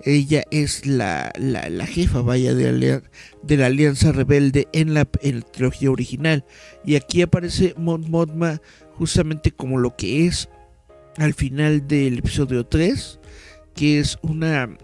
Ella 0.05 0.43
es 0.51 0.85
la, 0.87 1.33
la, 1.39 1.87
jefa, 1.87 2.23
vaya, 2.23 2.55
de 2.55 2.73
la, 2.73 3.03
de 3.43 3.57
la 3.57 3.67
Alianza 3.67 4.11
Rebelde 4.11 4.67
en 4.73 4.95
la, 4.95 5.09
en 5.21 5.41
la 5.41 5.47
trilogía 5.47 5.93
original. 5.93 6.45
Y 6.85 6.97
aquí 6.97 7.23
aparece 7.23 7.75
Mon 7.77 8.11
Mothma 8.11 8.61
justamente 8.95 9.53
como 9.53 9.79
lo 9.79 9.95
que 9.97 10.27
es 10.27 10.49
al 11.19 11.35
final 11.35 11.87
del 11.87 12.19
episodio 12.19 12.67
3 12.67 13.21
que 13.75 13.99
es 13.99 14.19
una 14.23 14.77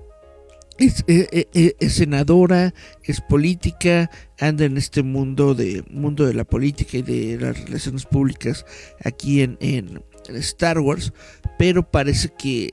es, 0.79 1.05
eh, 1.09 1.29
eh, 1.33 1.49
eh, 1.55 1.77
es, 1.81 1.95
senadora, 1.95 2.73
es 3.03 3.21
política, 3.21 4.11
anda 4.39 4.65
en 4.65 4.77
este 4.77 5.03
mundo 5.03 5.55
de 5.55 5.83
mundo 5.91 6.25
de 6.25 6.35
la 6.35 6.45
política 6.45 6.99
y 6.99 7.03
de 7.03 7.39
las 7.39 7.61
relaciones 7.65 8.05
públicas 8.07 8.65
aquí 9.05 9.43
en, 9.43 9.59
en 9.61 10.03
Star 10.29 10.79
Wars, 10.79 11.13
pero 11.59 11.91
parece 11.91 12.31
que 12.39 12.71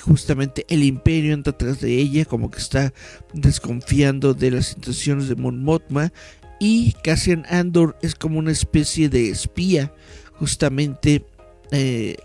justamente 0.00 0.64
el 0.68 0.84
imperio 0.84 1.34
anda 1.34 1.50
atrás 1.50 1.80
de 1.80 1.96
ella, 1.96 2.24
como 2.24 2.50
que 2.50 2.58
está 2.58 2.92
desconfiando 3.34 4.34
de 4.34 4.52
las 4.52 4.74
intenciones 4.74 5.28
de 5.28 5.34
Mon 5.34 5.62
Mothma 5.62 6.12
y 6.60 6.92
Cassian 7.02 7.44
Andor 7.50 7.96
es 8.02 8.14
como 8.14 8.38
una 8.38 8.52
especie 8.52 9.08
de 9.08 9.30
espía, 9.30 9.92
justamente 10.34 11.26
eh, 11.72 12.16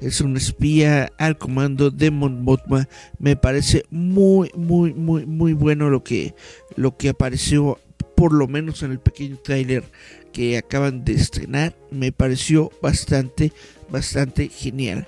es 0.00 0.20
un 0.20 0.36
espía 0.36 1.12
al 1.18 1.38
comando 1.38 1.90
de 1.90 2.10
Mon 2.10 2.42
Mothma. 2.42 2.88
Me 3.18 3.36
parece 3.36 3.84
muy, 3.90 4.50
muy, 4.54 4.94
muy, 4.94 5.26
muy 5.26 5.52
bueno 5.52 5.90
lo 5.90 6.02
que, 6.04 6.34
lo 6.76 6.96
que 6.96 7.08
apareció, 7.08 7.78
por 8.14 8.32
lo 8.32 8.46
menos 8.48 8.82
en 8.82 8.92
el 8.92 9.00
pequeño 9.00 9.36
tráiler 9.38 9.84
que 10.32 10.58
acaban 10.58 11.04
de 11.04 11.14
estrenar. 11.14 11.76
Me 11.90 12.12
pareció 12.12 12.70
bastante, 12.82 13.52
bastante 13.90 14.48
genial. 14.48 15.06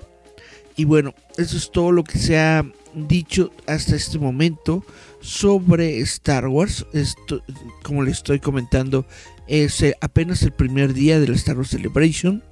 Y 0.75 0.85
bueno, 0.85 1.13
eso 1.37 1.57
es 1.57 1.71
todo 1.71 1.91
lo 1.91 2.03
que 2.03 2.17
se 2.17 2.39
ha 2.39 2.65
dicho 2.93 3.51
hasta 3.67 3.95
este 3.95 4.17
momento 4.17 4.85
sobre 5.19 5.99
Star 5.99 6.47
Wars. 6.47 6.85
Esto, 6.93 7.43
como 7.83 8.03
les 8.03 8.17
estoy 8.17 8.39
comentando, 8.39 9.05
es 9.47 9.83
apenas 10.01 10.41
el 10.43 10.53
primer 10.53 10.93
día 10.93 11.19
de 11.19 11.27
la 11.27 11.35
Star 11.35 11.57
Wars 11.57 11.69
Celebration 11.69 12.43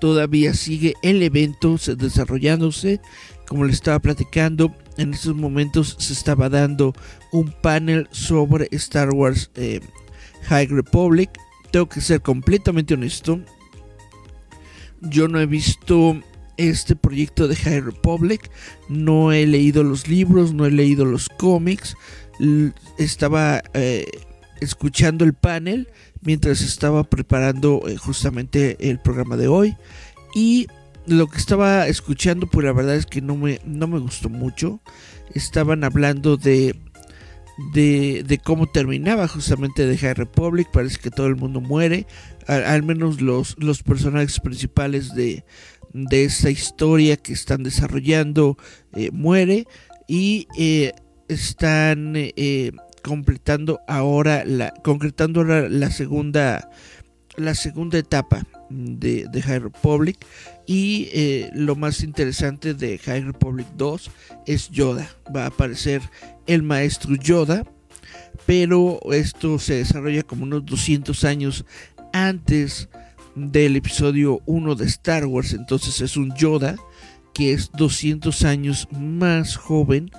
todavía 0.00 0.54
sigue 0.54 0.94
el 1.02 1.22
evento 1.22 1.76
desarrollándose. 1.96 3.00
Como 3.46 3.64
le 3.64 3.72
estaba 3.72 3.98
platicando, 3.98 4.74
en 4.96 5.14
estos 5.14 5.34
momentos 5.34 5.96
se 5.98 6.12
estaba 6.12 6.48
dando 6.48 6.92
un 7.32 7.52
panel 7.62 8.08
sobre 8.10 8.68
Star 8.72 9.10
Wars 9.10 9.50
eh, 9.54 9.80
High 10.44 10.66
Republic. 10.66 11.30
Tengo 11.70 11.88
que 11.88 12.00
ser 12.00 12.20
completamente 12.20 12.94
honesto. 12.94 13.40
Yo 15.00 15.28
no 15.28 15.40
he 15.40 15.46
visto 15.46 16.20
este 16.56 16.96
proyecto 16.96 17.48
de 17.48 17.56
High 17.56 17.80
Republic. 17.80 18.50
No 18.88 19.32
he 19.32 19.46
leído 19.46 19.82
los 19.82 20.08
libros, 20.08 20.52
no 20.52 20.66
he 20.66 20.70
leído 20.70 21.04
los 21.04 21.28
cómics. 21.28 21.96
Estaba 22.98 23.62
eh, 23.74 24.06
escuchando 24.60 25.24
el 25.24 25.34
panel 25.34 25.88
mientras 26.22 26.60
estaba 26.60 27.04
preparando 27.04 27.82
eh, 27.86 27.96
justamente 27.96 28.90
el 28.90 28.98
programa 29.00 29.36
de 29.36 29.48
hoy. 29.48 29.76
Y 30.34 30.66
lo 31.06 31.26
que 31.26 31.38
estaba 31.38 31.86
escuchando, 31.86 32.46
pues 32.46 32.66
la 32.66 32.72
verdad 32.72 32.96
es 32.96 33.06
que 33.06 33.20
no 33.20 33.36
me, 33.36 33.60
no 33.64 33.86
me 33.86 33.98
gustó 33.98 34.28
mucho. 34.28 34.80
Estaban 35.34 35.84
hablando 35.84 36.36
de, 36.36 36.78
de, 37.72 38.40
cómo 38.44 38.66
terminaba 38.66 39.26
justamente 39.28 39.86
de 39.86 39.96
High 39.96 40.14
Republic. 40.14 40.68
Parece 40.70 40.98
que 40.98 41.10
todo 41.10 41.26
el 41.26 41.36
mundo 41.36 41.60
muere. 41.60 42.06
Al, 42.46 42.82
menos 42.82 43.20
los, 43.20 43.56
los 43.58 43.82
personajes 43.82 44.40
principales 44.40 45.14
de, 45.14 45.44
de 45.92 46.24
esta 46.24 46.50
historia 46.50 47.16
que 47.16 47.32
están 47.32 47.62
desarrollando 47.62 48.56
eh, 48.94 49.10
muere. 49.10 49.66
Y 50.06 50.46
eh, 50.58 50.92
están 51.28 52.14
eh, 52.16 52.72
completando 53.08 53.80
ahora 53.88 54.44
la 54.44 54.72
concretando 54.84 55.40
ahora 55.40 55.68
la 55.68 55.90
segunda 55.90 56.70
la 57.36 57.54
segunda 57.54 57.98
etapa 57.98 58.46
de, 58.70 59.26
de 59.30 59.42
High 59.42 59.60
Republic. 59.60 60.24
Y 60.66 61.08
eh, 61.12 61.50
lo 61.54 61.76
más 61.76 62.02
interesante 62.02 62.74
de 62.74 62.98
High 62.98 63.22
Republic 63.22 63.66
2 63.76 64.10
es 64.46 64.68
Yoda. 64.70 65.08
Va 65.34 65.44
a 65.44 65.46
aparecer 65.46 66.02
el 66.46 66.62
maestro 66.62 67.14
Yoda 67.14 67.64
pero 68.48 68.98
esto 69.12 69.58
se 69.58 69.74
desarrolla 69.74 70.22
como 70.22 70.44
unos 70.44 70.64
200 70.64 71.24
años 71.24 71.66
antes 72.14 72.88
del 73.34 73.76
episodio 73.76 74.40
1 74.46 74.74
de 74.74 74.86
Star 74.86 75.26
Wars. 75.26 75.52
Entonces 75.52 76.00
es 76.00 76.16
un 76.16 76.34
Yoda 76.34 76.76
que 77.34 77.52
es 77.52 77.70
200 77.72 78.44
años 78.44 78.88
más 78.90 79.56
joven 79.56 80.10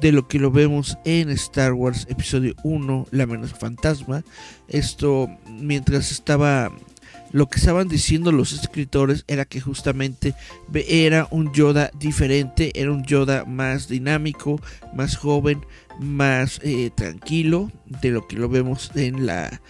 de 0.00 0.12
lo 0.12 0.28
que 0.28 0.38
lo 0.38 0.50
vemos 0.50 0.98
en 1.04 1.30
Star 1.30 1.72
Wars 1.72 2.06
Episodio 2.08 2.54
1, 2.62 3.08
La 3.10 3.26
menos 3.26 3.52
fantasma. 3.52 4.24
Esto 4.68 5.28
mientras 5.48 6.10
estaba... 6.10 6.70
Lo 7.32 7.48
que 7.48 7.60
estaban 7.60 7.86
diciendo 7.86 8.32
los 8.32 8.52
escritores 8.52 9.24
era 9.28 9.44
que 9.44 9.60
justamente 9.60 10.34
era 10.74 11.28
un 11.30 11.52
Yoda 11.52 11.92
diferente, 11.96 12.72
era 12.74 12.90
un 12.90 13.04
Yoda 13.04 13.44
más 13.44 13.86
dinámico, 13.86 14.60
más 14.94 15.16
joven, 15.16 15.64
más 16.00 16.58
eh, 16.64 16.90
tranquilo 16.92 17.70
de 17.86 18.10
lo 18.10 18.26
que 18.26 18.34
lo 18.34 18.48
vemos 18.48 18.90
en 18.96 19.26
la, 19.26 19.60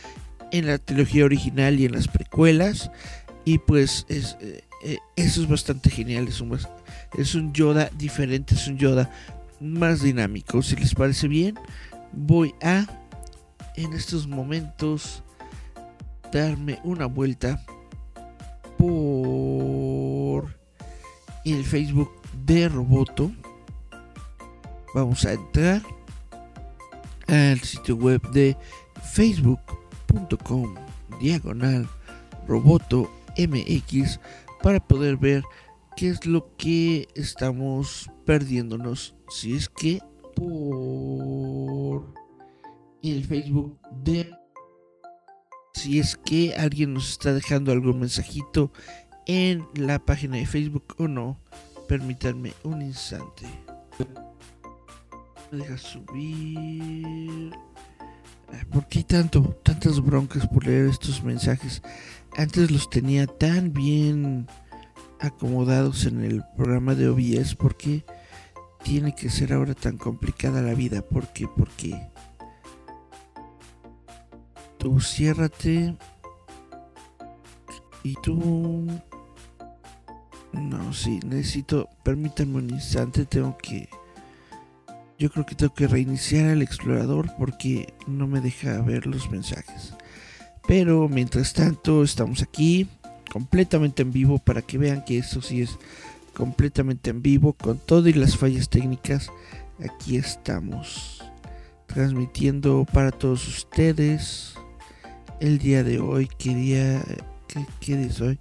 en 0.53 0.69
la 0.69 0.79
trilogía 0.79 1.27
original 1.27 1.79
y 1.79 1.85
en 1.85 1.93
las 1.93 2.09
precuelas. 2.09 2.91
Y 3.45 3.59
pues 3.59 4.07
es, 4.09 4.39
eh, 4.41 4.65
eh, 4.83 4.99
eso 5.17 5.43
es 5.43 5.49
bastante 5.49 5.91
genial, 5.91 6.29
es 6.29 6.41
un, 6.41 6.59
es 7.19 7.35
un 7.35 7.53
Yoda 7.53 7.91
diferente, 7.99 8.55
es 8.55 8.67
un 8.69 8.79
Yoda 8.79 9.11
más 9.61 10.03
dinámico. 10.03 10.63
Si 10.63 10.77
les 10.77 10.95
parece 10.95 11.29
bien, 11.29 11.59
voy 12.13 12.55
a 12.63 12.87
en 13.77 13.93
estos 13.93 14.27
momentos 14.27 15.23
darme 16.33 16.79
una 16.85 17.07
vuelta 17.07 17.65
por 18.77 20.45
el 21.45 21.65
Facebook 21.65 22.11
de 22.47 22.69
Roboto. 22.69 23.31
Vamos 24.95 25.25
a 25.25 25.33
entrar 25.35 25.83
al 27.29 27.61
sitio 27.61 27.97
web 27.97 28.21
de 28.33 28.57
facebook.com 29.13 30.75
diagonal 31.21 31.89
roboto 32.49 33.11
mx 33.37 34.19
para 34.63 34.81
poder 34.81 35.17
ver 35.17 35.45
qué 36.01 36.09
es 36.09 36.25
lo 36.25 36.57
que 36.57 37.09
estamos 37.15 38.11
perdiéndonos 38.25 39.15
si 39.29 39.55
es 39.55 39.69
que 39.69 40.01
por 40.35 42.15
el 43.03 43.23
Facebook 43.27 43.79
de 44.03 44.35
si 45.75 45.99
es 45.99 46.17
que 46.17 46.55
alguien 46.55 46.95
nos 46.95 47.11
está 47.11 47.35
dejando 47.35 47.71
algún 47.71 48.01
mensajito 48.01 48.73
en 49.27 49.69
la 49.75 49.99
página 49.99 50.39
de 50.39 50.47
Facebook 50.47 50.95
o 50.97 51.07
no 51.07 51.39
permítanme 51.87 52.55
un 52.63 52.81
instante. 52.81 53.45
Me 55.53 55.59
deja 55.59 55.77
subir. 55.77 57.53
¿Por 58.73 58.89
qué 58.89 59.05
tanto, 59.05 59.43
tantas 59.63 60.01
broncas 60.01 60.47
por 60.47 60.65
leer 60.65 60.87
estos 60.87 61.23
mensajes? 61.23 61.83
Antes 62.39 62.71
los 62.71 62.89
tenía 62.89 63.27
tan 63.27 63.75
bien 63.75 64.47
acomodados 65.21 66.07
en 66.07 66.25
el 66.25 66.43
programa 66.57 66.95
de 66.95 67.09
OBS. 67.09 67.55
¿Por 67.55 67.77
qué 67.77 68.05
tiene 68.83 69.15
que 69.15 69.31
ser 69.31 69.53
ahora 69.53 69.75
tan 69.75 69.99
complicada 69.99 70.63
la 70.63 70.75
vida? 70.75 71.03
¿Por 71.03 71.29
qué? 71.29 71.49
Tú 74.79 75.01
ciérrate. 75.01 75.97
Y 78.03 78.15
tú... 78.23 78.87
No, 80.53 80.93
sí, 80.93 81.21
necesito... 81.25 81.89
Permítanme 82.03 82.57
un 82.57 82.71
instante, 82.71 83.27
tengo 83.27 83.57
que... 83.59 83.89
Yo 85.19 85.31
creo 85.31 85.45
que 85.45 85.55
tengo 85.55 85.75
que 85.75 85.87
reiniciar 85.87 86.47
el 86.47 86.63
explorador 86.63 87.31
porque 87.37 87.93
no 88.07 88.27
me 88.27 88.41
deja 88.41 88.81
ver 88.81 89.07
los 89.07 89.31
mensajes. 89.31 89.93
Pero 90.67 91.09
mientras 91.11 91.53
tanto 91.53 92.03
estamos 92.03 92.43
aquí 92.43 92.89
completamente 93.33 94.03
en 94.03 94.13
vivo 94.13 94.39
para 94.39 94.63
que 94.63 94.79
vean 94.79 95.05
que 95.05 95.19
esto 95.19 95.41
sí 95.41 95.63
es 95.63 95.79
completamente 96.35 97.11
en 97.11 97.23
vivo 97.23 97.53
con 97.53 97.79
todo 97.79 98.09
y 98.09 98.13
las 98.13 98.37
fallas 98.37 98.69
técnicas. 98.69 99.31
Aquí 99.83 100.17
estamos 100.17 101.25
transmitiendo 101.87 102.87
para 102.93 103.11
todos 103.11 103.47
ustedes 103.49 104.55
el 105.41 105.59
día 105.59 105.83
de 105.83 106.01
hoy. 106.01 106.29
¿Qué 106.39 106.55
día, 106.55 107.03
qué, 107.49 107.65
qué 107.81 107.97
día 107.97 108.07
es 108.07 108.21
hoy? 108.21 108.39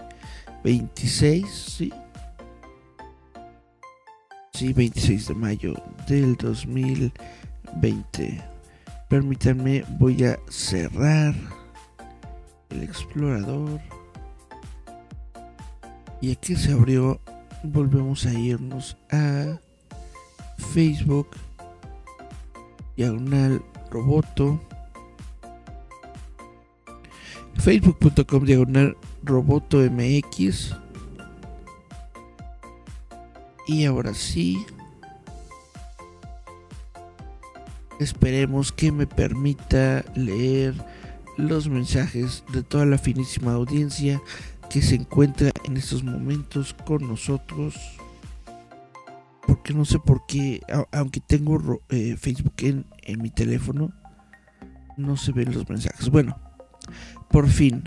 26, 0.64 1.50
sí. 1.50 1.94
Sí, 4.54 4.74
26 4.74 5.30
de 5.30 5.36
mayo 5.36 5.74
del 6.08 6.36
2020. 6.36 8.44
Permítanme, 9.08 9.86
voy 9.98 10.26
a 10.26 10.38
cerrar 10.50 11.34
el 12.70 12.84
explorador. 12.84 13.80
Y 16.22 16.32
aquí 16.32 16.56
se 16.56 16.74
abrió, 16.74 17.20
volvemos 17.64 18.26
a 18.26 18.34
irnos 18.34 18.98
a 19.10 19.58
Facebook, 20.74 21.30
diagonal 22.98 23.62
roboto, 23.90 24.60
facebook.com 27.56 28.44
diagonal 28.44 28.98
roboto 29.24 29.80
mx. 29.80 30.76
Y 33.68 33.86
ahora 33.86 34.14
sí, 34.14 34.66
esperemos 38.00 38.72
que 38.74 38.92
me 38.92 39.08
permita 39.08 40.04
leer 40.16 40.74
los 41.38 41.70
mensajes 41.70 42.44
de 42.52 42.64
toda 42.64 42.86
la 42.86 42.98
finísima 42.98 43.54
audiencia 43.54 44.22
que 44.70 44.82
se 44.82 44.96
encuentra 44.96 45.52
en 45.64 45.78
estos 45.78 46.04
momentos 46.04 46.76
con 46.86 47.08
nosotros. 47.08 47.76
Porque 49.48 49.74
no 49.74 49.84
sé 49.84 49.98
por 49.98 50.26
qué, 50.28 50.62
aunque 50.92 51.20
tengo 51.20 51.82
eh, 51.90 52.16
Facebook 52.18 52.54
en, 52.60 52.86
mi 53.20 53.32
teléfono, 53.32 53.92
no 54.96 55.18
se 55.18 55.32
ven 55.32 55.54
los 55.54 55.68
mensajes. 55.68 56.10
Bueno, 56.10 56.38
por 57.30 57.48
fin. 57.50 57.84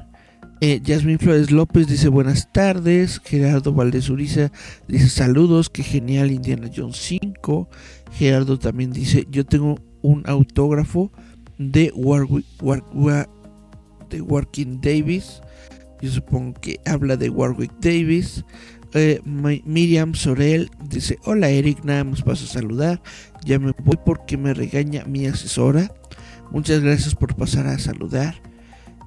Eh, 0.60 0.80
Yasmin 0.82 1.18
Flores 1.18 1.50
López 1.50 1.86
dice 1.86 2.08
buenas 2.08 2.52
tardes. 2.52 3.20
Gerardo 3.24 3.72
Valdez 3.72 4.10
Uriza 4.10 4.50
dice 4.88 5.08
saludos. 5.08 5.70
Que 5.70 5.84
genial 5.84 6.32
Indiana 6.32 6.68
Jones 6.74 6.96
5. 6.96 7.68
Gerardo 8.12 8.58
también 8.58 8.92
dice 8.92 9.26
yo 9.30 9.46
tengo 9.46 9.76
un 10.02 10.22
autógrafo 10.26 11.12
de 11.58 11.92
Warwick, 11.94 12.46
de 14.10 14.20
Working 14.20 14.80
Davis. 14.80 15.42
Yo 16.02 16.10
supongo 16.10 16.60
que 16.60 16.80
habla 16.84 17.16
de 17.16 17.30
Warwick 17.30 17.72
Davis. 17.80 18.44
Eh, 18.92 19.20
Miriam 19.24 20.14
Sorel 20.14 20.70
dice: 20.88 21.18
Hola 21.24 21.48
Eric, 21.48 21.84
nada 21.84 22.04
más 22.04 22.22
paso 22.22 22.44
a 22.44 22.48
saludar. 22.48 23.00
Ya 23.44 23.58
me 23.58 23.72
voy 23.84 23.98
porque 24.04 24.36
me 24.36 24.52
regaña 24.52 25.04
mi 25.04 25.26
asesora. 25.26 25.90
Muchas 26.50 26.80
gracias 26.80 27.14
por 27.14 27.34
pasar 27.34 27.66
a 27.66 27.78
saludar. 27.78 28.34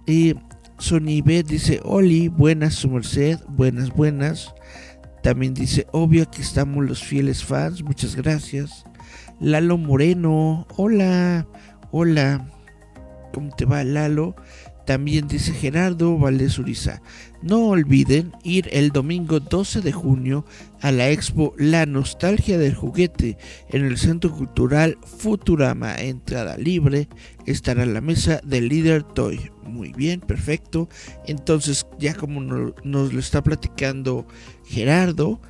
Y 0.08 0.36
Sony 0.78 1.22
B 1.24 1.44
dice, 1.44 1.80
Oli, 1.84 2.28
buenas 2.28 2.76
su 2.76 2.90
merced, 2.90 3.40
buenas, 3.48 3.92
buenas. 3.92 4.54
También 5.22 5.54
dice, 5.54 5.88
obvio 5.92 6.30
que 6.30 6.42
estamos 6.42 6.86
los 6.86 7.04
fieles 7.04 7.44
fans, 7.44 7.84
muchas 7.84 8.16
gracias. 8.16 8.86
Lalo 9.40 9.78
Moreno, 9.78 10.68
hola, 10.76 11.48
hola. 11.92 12.48
¿Cómo 13.34 13.54
te 13.56 13.66
va 13.66 13.84
Lalo? 13.84 14.36
También 14.86 15.28
dice 15.28 15.52
Gerardo 15.54 16.18
Valdés 16.18 16.60
Uriza. 16.60 17.02
No 17.42 17.68
olviden 17.68 18.32
ir 18.44 18.70
el 18.72 18.90
domingo 18.90 19.40
12 19.40 19.82
de 19.82 19.92
junio 19.92 20.46
a 20.82 20.92
la 20.92 21.10
expo 21.10 21.54
La 21.58 21.86
Nostalgia 21.86 22.58
del 22.58 22.76
Juguete 22.76 23.38
en 23.70 23.86
el 23.86 23.98
Centro 23.98 24.32
Cultural 24.32 24.98
Futurama. 25.04 25.96
Entrada 25.96 26.58
libre. 26.58 27.08
Estará 27.46 27.86
la 27.86 28.02
mesa 28.02 28.42
del 28.44 28.70
líder 28.70 29.04
Toy. 29.04 29.52
Muy 29.64 29.92
bien, 29.94 30.20
perfecto. 30.20 30.88
Entonces, 31.28 31.88
ya 32.00 32.14
como 32.14 32.42
nos 32.42 33.14
lo 33.14 33.20
está 33.20 33.44
platicando 33.44 34.28
Gerardo, 34.66 35.42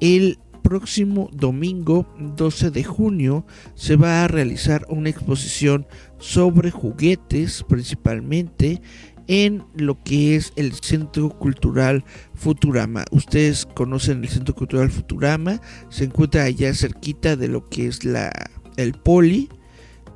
el 0.00 0.38
próximo 0.64 1.28
domingo 1.30 2.06
12 2.18 2.70
de 2.70 2.82
junio 2.82 3.46
se 3.74 3.96
va 3.96 4.24
a 4.24 4.28
realizar 4.28 4.86
una 4.88 5.10
exposición 5.10 5.86
sobre 6.18 6.70
juguetes 6.70 7.62
principalmente 7.68 8.80
en 9.26 9.62
lo 9.76 10.02
que 10.02 10.36
es 10.36 10.54
el 10.56 10.72
Centro 10.72 11.28
Cultural 11.28 12.02
Futurama. 12.34 13.04
Ustedes 13.10 13.66
conocen 13.74 14.24
el 14.24 14.30
Centro 14.30 14.54
Cultural 14.54 14.90
Futurama, 14.90 15.60
se 15.90 16.04
encuentra 16.04 16.44
allá 16.44 16.74
cerquita 16.74 17.36
de 17.36 17.48
lo 17.48 17.64
que 17.66 17.86
es 17.86 18.04
la 18.04 18.32
el 18.76 18.94
Poli 18.94 19.50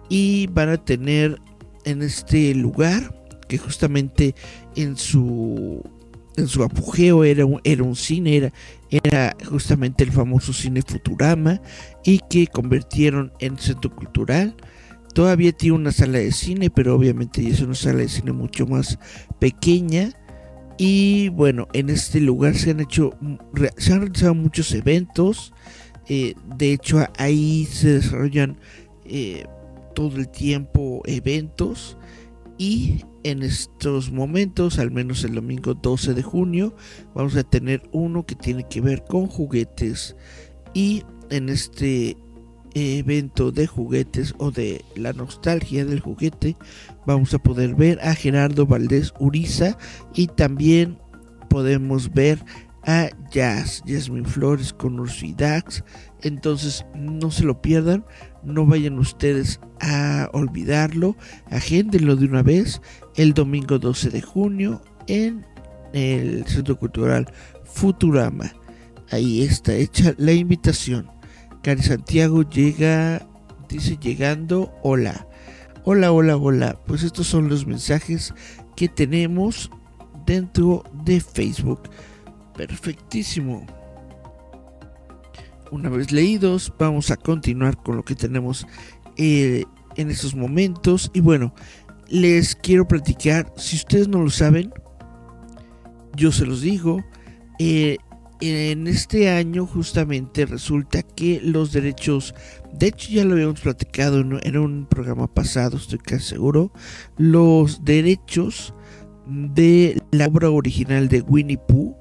y 0.09 0.47
van 0.49 0.71
a 0.71 0.83
tener 0.83 1.41
en 1.85 2.03
este 2.03 2.55
lugar 2.55 3.15
que 3.49 3.59
justamente 3.59 4.35
en 4.77 4.97
su 4.97 5.83
en 6.41 6.49
su 6.49 6.63
apogeo 6.63 7.25
era 7.25 7.45
un, 7.45 7.61
era 7.65 7.83
un 7.83 7.97
cine, 7.97 8.37
era, 8.37 8.53
era 8.91 9.37
justamente 9.49 10.05
el 10.05 10.13
famoso 10.13 10.53
cine 10.53 10.83
Futurama 10.83 11.61
y 12.05 12.21
que 12.31 12.47
convirtieron 12.47 13.33
en 13.41 13.59
centro 13.59 13.95
cultural 13.95 14.57
Todavía 15.19 15.51
tiene 15.51 15.75
una 15.75 15.91
sala 15.91 16.19
de 16.19 16.31
cine, 16.31 16.71
pero 16.71 16.95
obviamente 16.95 17.47
es 17.47 17.61
una 17.61 17.75
sala 17.75 17.99
de 17.99 18.09
cine 18.09 18.31
mucho 18.31 18.67
más 18.67 19.01
pequeña. 19.41 20.13
Y 20.77 21.31
bueno, 21.31 21.67
en 21.73 21.91
este 21.91 22.21
lugar 22.21 22.55
se 22.55 22.71
han 22.71 22.79
hecho, 22.79 23.11
se 23.79 23.93
han 23.93 24.03
realizado 24.03 24.35
muchos 24.35 24.73
eventos. 24.73 25.53
Eh, 26.09 26.35
de 26.57 26.73
hecho, 26.73 27.05
ahí 27.19 27.67
se 27.69 27.95
desarrollan 27.95 28.59
eh, 29.05 29.45
todo 29.95 30.19
el 30.19 30.29
tiempo 30.29 31.03
eventos. 31.07 31.97
Y 32.57 33.05
en 33.31 33.43
estos 33.43 34.11
momentos, 34.11 34.79
al 34.79 34.91
menos 34.91 35.23
el 35.25 35.35
domingo 35.35 35.75
12 35.75 36.15
de 36.15 36.23
junio, 36.23 36.75
vamos 37.15 37.37
a 37.37 37.43
tener 37.43 37.83
uno 37.93 38.25
que 38.25 38.35
tiene 38.35 38.67
que 38.69 38.81
ver 38.81 39.05
con 39.05 39.27
juguetes. 39.27 40.17
Y 40.73 41.03
en 41.31 41.49
este 41.49 42.17
evento 42.75 43.51
de 43.53 43.67
juguetes 43.67 44.35
o 44.39 44.51
de 44.51 44.85
la 44.97 45.13
nostalgia 45.13 45.85
del 45.85 46.01
juguete, 46.01 46.57
vamos 47.07 47.35
a 47.35 47.39
poder 47.39 47.75
ver 47.75 48.01
a 48.01 48.15
Gerardo 48.15 48.67
Valdés 48.67 49.13
Uriza 49.19 49.77
y 50.15 50.29
también 50.29 50.99
podemos 51.51 52.13
ver 52.13 52.39
a 52.85 53.11
Jazz, 53.31 53.83
Jasmine 53.87 54.27
Flores 54.27 54.73
con 54.73 54.99
Ursi 54.99 55.35
Dax. 55.35 55.85
Entonces 56.23 56.87
no 56.95 57.31
se 57.31 57.45
lo 57.45 57.61
pierdan, 57.61 58.05
no 58.43 58.67
vayan 58.67 58.99
ustedes 58.99 59.61
a 59.81 60.29
olvidarlo, 60.33 61.17
agéndenlo 61.51 62.17
de 62.17 62.27
una 62.27 62.43
vez 62.43 62.81
el 63.17 63.35
domingo 63.35 63.79
12 63.79 64.11
de 64.11 64.23
junio 64.23 64.83
en 65.07 65.45
el 65.93 66.47
Centro 66.47 66.79
Cultural 66.79 67.33
Futurama. 67.65 68.53
Ahí 69.11 69.43
está 69.43 69.75
hecha 69.75 70.15
la 70.19 70.33
invitación. 70.33 71.11
Cari 71.63 71.83
Santiago 71.83 72.43
llega, 72.43 73.27
dice 73.69 73.97
llegando, 74.01 74.73
hola. 74.83 75.27
Hola, 75.85 76.13
hola, 76.13 76.37
hola. 76.37 76.79
Pues 76.87 77.03
estos 77.03 77.27
son 77.27 77.49
los 77.49 77.67
mensajes 77.67 78.35
que 78.77 78.89
tenemos 78.89 79.71
dentro 80.27 80.85
de 81.05 81.21
Facebook. 81.21 81.89
Perfectísimo. 82.55 83.67
Una 85.71 85.89
vez 85.91 86.13
leídos, 86.13 86.73
vamos 86.79 87.11
a 87.11 87.17
continuar 87.17 87.83
con 87.83 87.97
lo 87.97 88.05
que 88.05 88.15
tenemos 88.15 88.67
eh, 89.17 89.65
en 89.97 90.11
estos 90.11 90.35
momentos. 90.35 91.11
Y 91.13 91.21
bueno, 91.21 91.55
les 92.09 92.55
quiero 92.55 92.89
platicar, 92.89 93.53
si 93.57 93.77
ustedes 93.77 94.09
no 94.09 94.23
lo 94.23 94.31
saben, 94.31 94.73
yo 96.17 96.33
se 96.33 96.47
los 96.47 96.63
digo, 96.63 97.05
eh, 97.59 97.99
en 98.41 98.87
este 98.87 99.31
año 99.31 99.67
justamente 99.67 100.47
resulta 100.47 101.03
que 101.03 101.41
los 101.43 101.73
derechos, 101.73 102.35
de 102.73 102.89
hecho 102.89 103.11
ya 103.11 103.25
lo 103.25 103.35
habíamos 103.35 103.61
platicado 103.61 104.21
en, 104.21 104.57
un 104.57 104.87
programa 104.87 105.27
pasado, 105.27 105.77
estoy 105.77 105.99
casi 105.99 106.29
seguro, 106.29 106.73
los 107.17 107.85
derechos 107.85 108.73
de 109.27 110.01
la 110.13 110.27
obra 110.27 110.51
original 110.51 111.09
de 111.09 111.21
Winnie 111.23 111.59
Pooh 111.59 111.98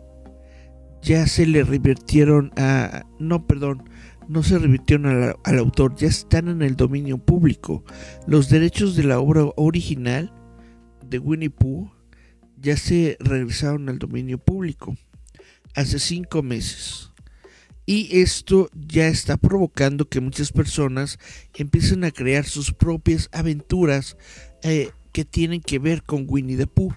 ya 1.02 1.28
se 1.28 1.46
le 1.46 1.64
revirtieron 1.64 2.52
a, 2.58 3.06
no, 3.20 3.46
perdón, 3.48 3.90
no 4.28 4.44
se 4.44 4.60
revirtieron 4.60 5.36
al 5.44 5.58
autor, 5.58 5.96
ya 5.96 6.08
están 6.08 6.50
en 6.50 6.62
el 6.62 6.76
dominio 6.76 7.18
público. 7.18 7.84
Los 8.26 8.50
derechos 8.50 8.96
de 8.96 9.04
la 9.04 9.20
obra 9.20 9.46
original 9.56 10.34
de 11.06 11.20
Winnie 11.20 11.50
Pooh 11.50 11.90
ya 12.60 12.76
se 12.76 13.18
regresaron 13.20 13.88
al 13.90 14.00
dominio 14.00 14.38
público 14.38 14.96
hace 15.76 16.00
cinco 16.00 16.44
meses. 16.44 17.12
Y 17.86 18.20
esto 18.20 18.70
ya 18.76 19.08
está 19.08 19.38
provocando 19.38 20.10
que 20.10 20.20
muchas 20.20 20.52
personas 20.52 21.20
empiecen 21.56 22.04
a 22.04 22.12
crear 22.12 22.44
sus 22.44 22.74
propias 22.74 23.30
aventuras 23.32 24.18
eh, 24.62 24.92
que 25.14 25.24
tienen 25.24 25.62
que 25.62 25.80
ver 25.80 26.04
con 26.04 26.26
Winnie 26.28 26.58
the 26.58 26.68
Pooh. 26.68 26.94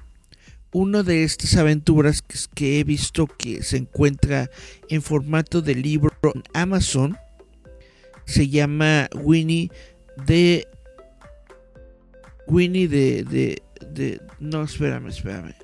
Una 0.73 1.03
de 1.03 1.25
estas 1.25 1.57
aventuras 1.57 2.23
que, 2.23 2.39
que 2.55 2.81
he 2.81 2.85
visto 2.85 3.27
que 3.27 3.63
se 3.63 3.77
encuentra 3.77 4.51
en 4.89 5.03
formato 5.03 5.63
de 5.63 5.75
libro 5.75 6.13
en 6.35 6.43
Amazon 6.55 7.17
se 8.25 8.49
llama 8.49 9.09
Winnie 9.15 9.71
de 10.27 10.67
Winnie 12.47 12.87
de, 12.87 13.25
de, 13.25 13.63
de 13.89 14.21
no 14.39 14.63
espérame 14.63 15.09
espérame 15.09 15.55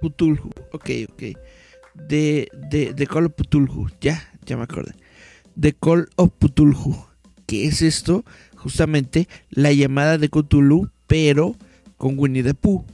Putulhu 0.00 0.50
ok 0.72 0.90
ok 1.08 1.22
de, 1.94 2.48
de, 2.94 3.06
Call 3.06 3.26
of 3.26 3.32
Putulhu. 3.34 3.88
Ya, 4.00 4.22
ya 4.44 4.56
me 4.56 4.64
acordé. 4.64 4.92
The 5.58 5.72
Call 5.72 6.08
of 6.16 6.30
Putulhu. 6.38 7.06
¿Qué 7.46 7.66
es 7.66 7.82
esto? 7.82 8.24
Justamente 8.56 9.28
la 9.50 9.72
llamada 9.72 10.18
de 10.18 10.28
Cthulhu, 10.28 10.90
pero 11.06 11.56
con 11.96 12.18
Winnie 12.18 12.42
the 12.42 12.54
Pooh. 12.54 12.84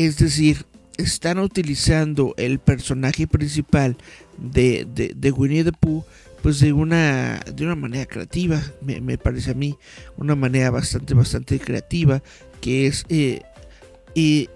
Es 0.00 0.16
decir, 0.16 0.64
están 0.96 1.38
utilizando 1.38 2.32
el 2.38 2.58
personaje 2.58 3.26
principal 3.26 3.98
de, 4.38 4.86
de, 5.14 5.30
Winnie 5.30 5.62
the 5.62 5.72
Pooh 5.72 6.06
pues 6.42 6.58
de 6.58 6.72
una 6.72 7.40
de 7.40 7.66
una 7.66 7.74
manera 7.74 8.06
creativa 8.06 8.62
me, 8.80 9.18
parece 9.18 9.50
a 9.50 9.54
mí 9.54 9.76
una 10.16 10.34
manera 10.34 10.70
bastante 10.70 11.12
bastante 11.12 11.60
creativa 11.60 12.22
que 12.62 12.86
es 12.86 13.04
eh, 13.10 13.42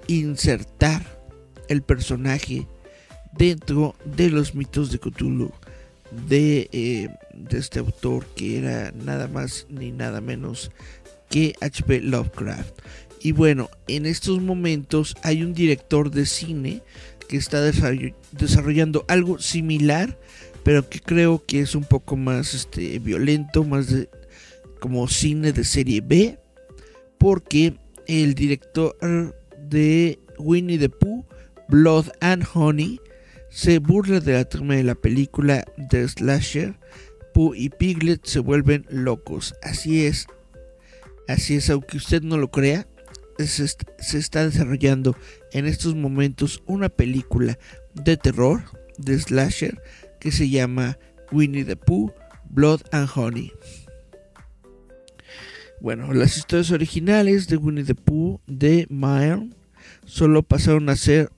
insertar 0.07 1.03
el 1.69 1.83
personaje 1.83 2.67
dentro 3.37 3.97
de 4.07 4.31
los 4.31 4.55
mitos 4.55 4.91
de 4.91 4.99
Cthulhu 4.99 5.53
eh, 6.31 7.09
de 7.35 7.59
este 7.59 7.81
autor 7.81 8.25
que 8.35 8.61
era 8.61 8.93
nada 8.93 9.29
más 9.29 9.67
ni 9.69 9.93
nada 9.93 10.23
menos 10.23 10.71
que 11.29 11.55
H.P. 11.61 12.01
Lovecraft. 12.01 12.79
Y 13.25 13.33
bueno, 13.33 13.71
en 13.89 14.05
estos 14.05 14.43
momentos 14.43 15.17
hay 15.23 15.43
un 15.43 15.55
director 15.55 16.11
de 16.11 16.27
cine 16.27 16.83
que 17.27 17.39
está 17.39 17.63
desarrollando 17.63 19.07
algo 19.09 19.39
similar, 19.39 20.19
pero 20.63 20.91
que 20.91 21.01
creo 21.01 21.43
que 21.43 21.61
es 21.61 21.75
un 21.75 21.85
poco 21.85 22.19
más 22.19 22.53
este, 22.53 22.99
violento, 22.99 23.65
más 23.65 23.89
de, 23.89 24.11
como 24.79 25.09
cine 25.09 25.53
de 25.55 25.65
serie 25.65 26.03
B, 26.03 26.39
porque 27.17 27.79
el 28.07 28.35
director 28.35 28.95
de 29.71 30.19
Winnie 30.39 30.79
the 30.79 30.91
Pooh, 30.91 31.25
Blood 31.71 32.09
and 32.21 32.45
Honey, 32.53 33.01
se 33.49 33.79
burla 33.79 34.21
de 34.21 34.35
la 34.35 34.45
trama 34.45 34.75
de 34.75 34.85
la 34.85 34.97
película 34.97 35.65
The 35.89 36.07
Slasher. 36.07 36.75
Pooh 37.33 37.55
y 37.55 37.71
Piglet 37.71 38.27
se 38.27 38.41
vuelven 38.41 38.85
locos. 38.91 39.55
Así 39.63 40.05
es. 40.05 40.27
Así 41.27 41.57
es, 41.57 41.71
aunque 41.71 41.97
usted 41.97 42.21
no 42.21 42.37
lo 42.37 42.51
crea, 42.51 42.87
se, 43.39 44.19
está 44.19 44.45
desarrollando 44.45 45.17
en 45.53 45.67
estos 45.67 45.95
momentos 45.95 46.63
una 46.67 46.89
película 46.89 47.59
de 47.95 48.17
terror 48.17 48.63
de 48.99 49.19
slasher 49.19 49.81
que 50.21 50.31
se 50.31 50.49
llama 50.49 50.99
Winnie 51.33 51.65
the 51.65 51.77
Pooh, 51.77 52.13
Blood 52.51 52.83
and 52.93 53.09
Honey. 53.15 53.53
Bueno, 55.81 56.13
las 56.13 56.37
historias 56.37 56.71
originales 56.71 57.49
de 57.49 57.57
Winnie 57.57 57.85
the 57.85 57.95
Pooh 57.95 58.41
de 58.47 58.87
Meyer 58.89 59.41
solo 60.07 60.43
pasaron 60.43 60.89
a 60.89 60.97
ser 60.97 61.31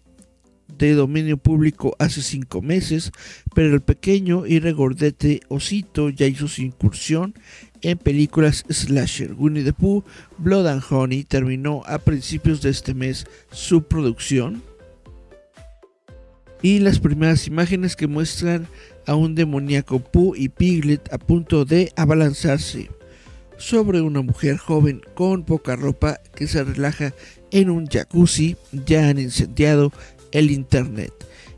de 0.78 0.94
dominio 0.94 1.36
público 1.36 1.96
hace 1.98 2.22
cinco 2.22 2.60
meses, 2.60 3.12
pero 3.54 3.74
el 3.74 3.82
pequeño 3.82 4.46
y 4.46 4.58
regordete 4.58 5.40
osito 5.48 6.10
ya 6.10 6.26
hizo 6.26 6.48
su 6.48 6.62
incursión 6.62 7.34
en 7.86 7.98
películas 7.98 8.64
slasher. 8.68 9.32
Winnie 9.38 9.62
the 9.62 9.72
Pooh, 9.72 10.02
Blood 10.38 10.66
and 10.66 10.82
Honey 10.90 11.22
terminó 11.22 11.84
a 11.86 11.98
principios 11.98 12.60
de 12.60 12.70
este 12.70 12.94
mes 12.94 13.26
su 13.52 13.84
producción. 13.84 14.60
Y 16.62 16.80
las 16.80 16.98
primeras 16.98 17.46
imágenes 17.46 17.94
que 17.94 18.08
muestran 18.08 18.66
a 19.06 19.14
un 19.14 19.36
demoníaco 19.36 20.00
Pooh 20.00 20.34
y 20.34 20.48
Piglet 20.48 21.12
a 21.12 21.18
punto 21.18 21.64
de 21.64 21.92
abalanzarse 21.94 22.90
sobre 23.56 24.00
una 24.00 24.20
mujer 24.20 24.56
joven 24.56 25.00
con 25.14 25.44
poca 25.44 25.76
ropa 25.76 26.18
que 26.34 26.48
se 26.48 26.64
relaja 26.64 27.14
en 27.52 27.70
un 27.70 27.86
jacuzzi 27.86 28.56
ya 28.84 29.08
han 29.08 29.20
incendiado 29.20 29.92
el 30.32 30.50
Internet. 30.50 31.12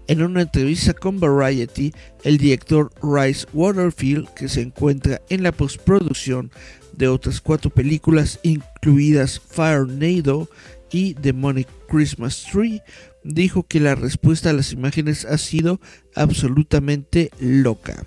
En 0.09 0.23
una 0.23 0.41
entrevista 0.41 0.95
con 0.95 1.21
Variety, 1.21 1.93
el 2.25 2.39
director 2.39 2.91
Rice 3.03 3.47
Waterfield, 3.53 4.33
que 4.33 4.49
se 4.49 4.63
encuentra 4.63 5.21
en 5.29 5.43
la 5.43 5.53
postproducción 5.53 6.51
de 6.95 7.09
otras 7.09 7.43
cuatro 7.43 7.71
películas, 7.71 8.41
incluidas 8.43 9.39
Fire 9.39 9.87
Nado 9.87 10.49
y 10.91 11.13
Demonic 11.13 11.69
Christmas 11.91 12.47
Tree, 12.51 12.81
dijo 13.23 13.65
que 13.65 13.81
la 13.81 13.97
respuesta 13.97 14.49
a 14.49 14.55
las 14.55 14.73
imágenes 14.73 15.27
ha 15.27 15.37
sido 15.37 15.79
absolutamente 16.15 17.31
loca. 17.39 18.07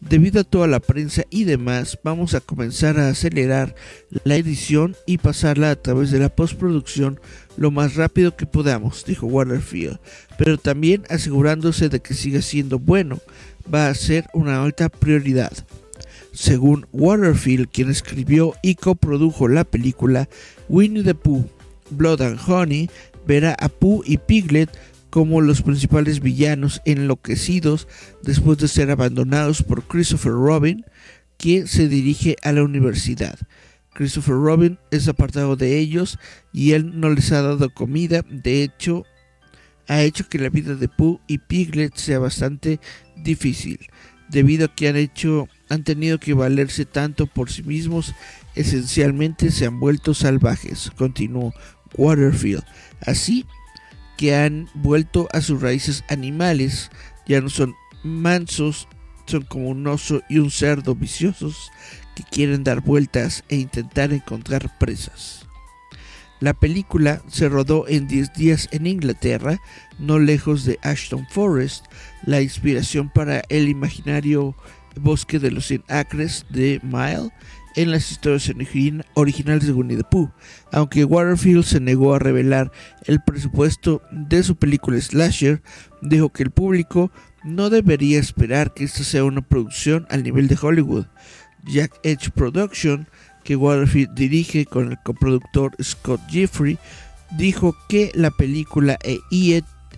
Debido 0.00 0.40
a 0.40 0.44
toda 0.44 0.68
la 0.68 0.78
prensa 0.78 1.24
y 1.28 1.42
demás, 1.42 1.98
vamos 2.04 2.34
a 2.34 2.40
comenzar 2.40 3.00
a 3.00 3.08
acelerar 3.08 3.74
la 4.22 4.36
edición 4.36 4.96
y 5.06 5.18
pasarla 5.18 5.72
a 5.72 5.76
través 5.76 6.12
de 6.12 6.20
la 6.20 6.28
postproducción 6.28 7.20
lo 7.56 7.72
más 7.72 7.96
rápido 7.96 8.36
que 8.36 8.46
podamos, 8.46 9.04
dijo 9.04 9.26
Waterfield, 9.26 9.98
pero 10.38 10.56
también 10.56 11.02
asegurándose 11.10 11.88
de 11.88 11.98
que 11.98 12.14
siga 12.14 12.42
siendo 12.42 12.78
bueno, 12.78 13.18
va 13.72 13.88
a 13.88 13.94
ser 13.94 14.26
una 14.34 14.62
alta 14.62 14.88
prioridad. 14.88 15.52
Según 16.32 16.86
Waterfield, 16.92 17.68
quien 17.68 17.90
escribió 17.90 18.54
y 18.62 18.76
coprodujo 18.76 19.48
la 19.48 19.64
película, 19.64 20.28
Winnie 20.68 21.02
the 21.02 21.16
Pooh, 21.16 21.50
Blood 21.90 22.22
and 22.22 22.38
Honey 22.46 22.88
verá 23.26 23.56
a 23.58 23.68
Pooh 23.68 24.02
y 24.06 24.16
Piglet 24.16 24.70
como 25.10 25.40
los 25.40 25.62
principales 25.62 26.20
villanos 26.20 26.80
enloquecidos 26.84 27.88
después 28.22 28.58
de 28.58 28.68
ser 28.68 28.90
abandonados 28.90 29.62
por 29.62 29.84
Christopher 29.84 30.32
Robin, 30.32 30.84
que 31.36 31.66
se 31.66 31.88
dirige 31.88 32.36
a 32.42 32.52
la 32.52 32.64
universidad. 32.64 33.38
Christopher 33.94 34.34
Robin 34.34 34.78
es 34.90 35.08
apartado 35.08 35.56
de 35.56 35.78
ellos 35.78 36.18
y 36.52 36.72
él 36.72 37.00
no 37.00 37.10
les 37.10 37.32
ha 37.32 37.42
dado 37.42 37.72
comida, 37.72 38.24
de 38.28 38.62
hecho 38.62 39.04
ha 39.88 40.02
hecho 40.02 40.28
que 40.28 40.38
la 40.38 40.50
vida 40.50 40.74
de 40.74 40.88
Pooh 40.88 41.20
y 41.26 41.38
Piglet 41.38 41.96
sea 41.96 42.18
bastante 42.18 42.78
difícil, 43.16 43.78
debido 44.28 44.66
a 44.66 44.74
que 44.74 44.88
han 44.88 44.96
hecho 44.96 45.48
han 45.70 45.84
tenido 45.84 46.18
que 46.18 46.34
valerse 46.34 46.84
tanto 46.84 47.26
por 47.26 47.50
sí 47.50 47.62
mismos, 47.62 48.14
esencialmente 48.54 49.50
se 49.50 49.66
han 49.66 49.80
vuelto 49.80 50.14
salvajes, 50.14 50.90
continuó 50.96 51.52
Waterfield. 51.96 52.64
Así 53.00 53.44
que 54.18 54.34
han 54.34 54.68
vuelto 54.74 55.28
a 55.32 55.40
sus 55.40 55.62
raíces 55.62 56.04
animales, 56.08 56.90
ya 57.26 57.40
no 57.40 57.48
son 57.48 57.74
mansos, 58.02 58.88
son 59.26 59.42
como 59.42 59.68
un 59.68 59.86
oso 59.86 60.22
y 60.28 60.38
un 60.38 60.50
cerdo 60.50 60.94
viciosos 60.94 61.70
que 62.16 62.24
quieren 62.24 62.64
dar 62.64 62.80
vueltas 62.80 63.44
e 63.48 63.56
intentar 63.56 64.12
encontrar 64.12 64.76
presas. 64.78 65.46
La 66.40 66.52
película 66.52 67.22
se 67.28 67.48
rodó 67.48 67.86
en 67.88 68.08
10 68.08 68.32
días 68.34 68.68
en 68.72 68.86
Inglaterra, 68.86 69.60
no 69.98 70.18
lejos 70.18 70.64
de 70.64 70.78
Ashton 70.82 71.26
Forest, 71.30 71.86
la 72.26 72.42
inspiración 72.42 73.10
para 73.10 73.42
el 73.48 73.68
imaginario 73.68 74.56
Bosque 75.00 75.38
de 75.38 75.52
los 75.52 75.66
Cien 75.66 75.84
Acres 75.88 76.44
de 76.50 76.80
Mile 76.82 77.30
en 77.76 77.90
las 77.90 78.10
historias 78.10 78.50
originales 79.14 79.66
de 79.66 79.72
Winnie 79.72 79.96
the 79.96 80.04
Pooh, 80.04 80.30
aunque 80.72 81.04
Waterfield 81.04 81.64
se 81.64 81.80
negó 81.80 82.14
a 82.14 82.18
revelar 82.18 82.72
el 83.06 83.20
presupuesto 83.22 84.02
de 84.10 84.42
su 84.42 84.56
película 84.56 85.00
Slasher, 85.00 85.62
dijo 86.02 86.30
que 86.30 86.42
el 86.42 86.50
público 86.50 87.10
no 87.44 87.70
debería 87.70 88.18
esperar 88.18 88.74
que 88.74 88.84
esta 88.84 89.04
sea 89.04 89.24
una 89.24 89.42
producción 89.42 90.06
al 90.10 90.22
nivel 90.22 90.48
de 90.48 90.58
Hollywood. 90.60 91.06
Jack 91.64 91.98
Edge 92.02 92.30
Production, 92.30 93.08
que 93.44 93.56
Waterfield 93.56 94.14
dirige 94.14 94.64
con 94.64 94.90
el 94.90 94.98
coproductor 95.04 95.76
Scott 95.82 96.20
Jeffrey, 96.28 96.78
dijo 97.36 97.76
que 97.88 98.10
la 98.14 98.30
película 98.30 98.98
e 99.04 99.18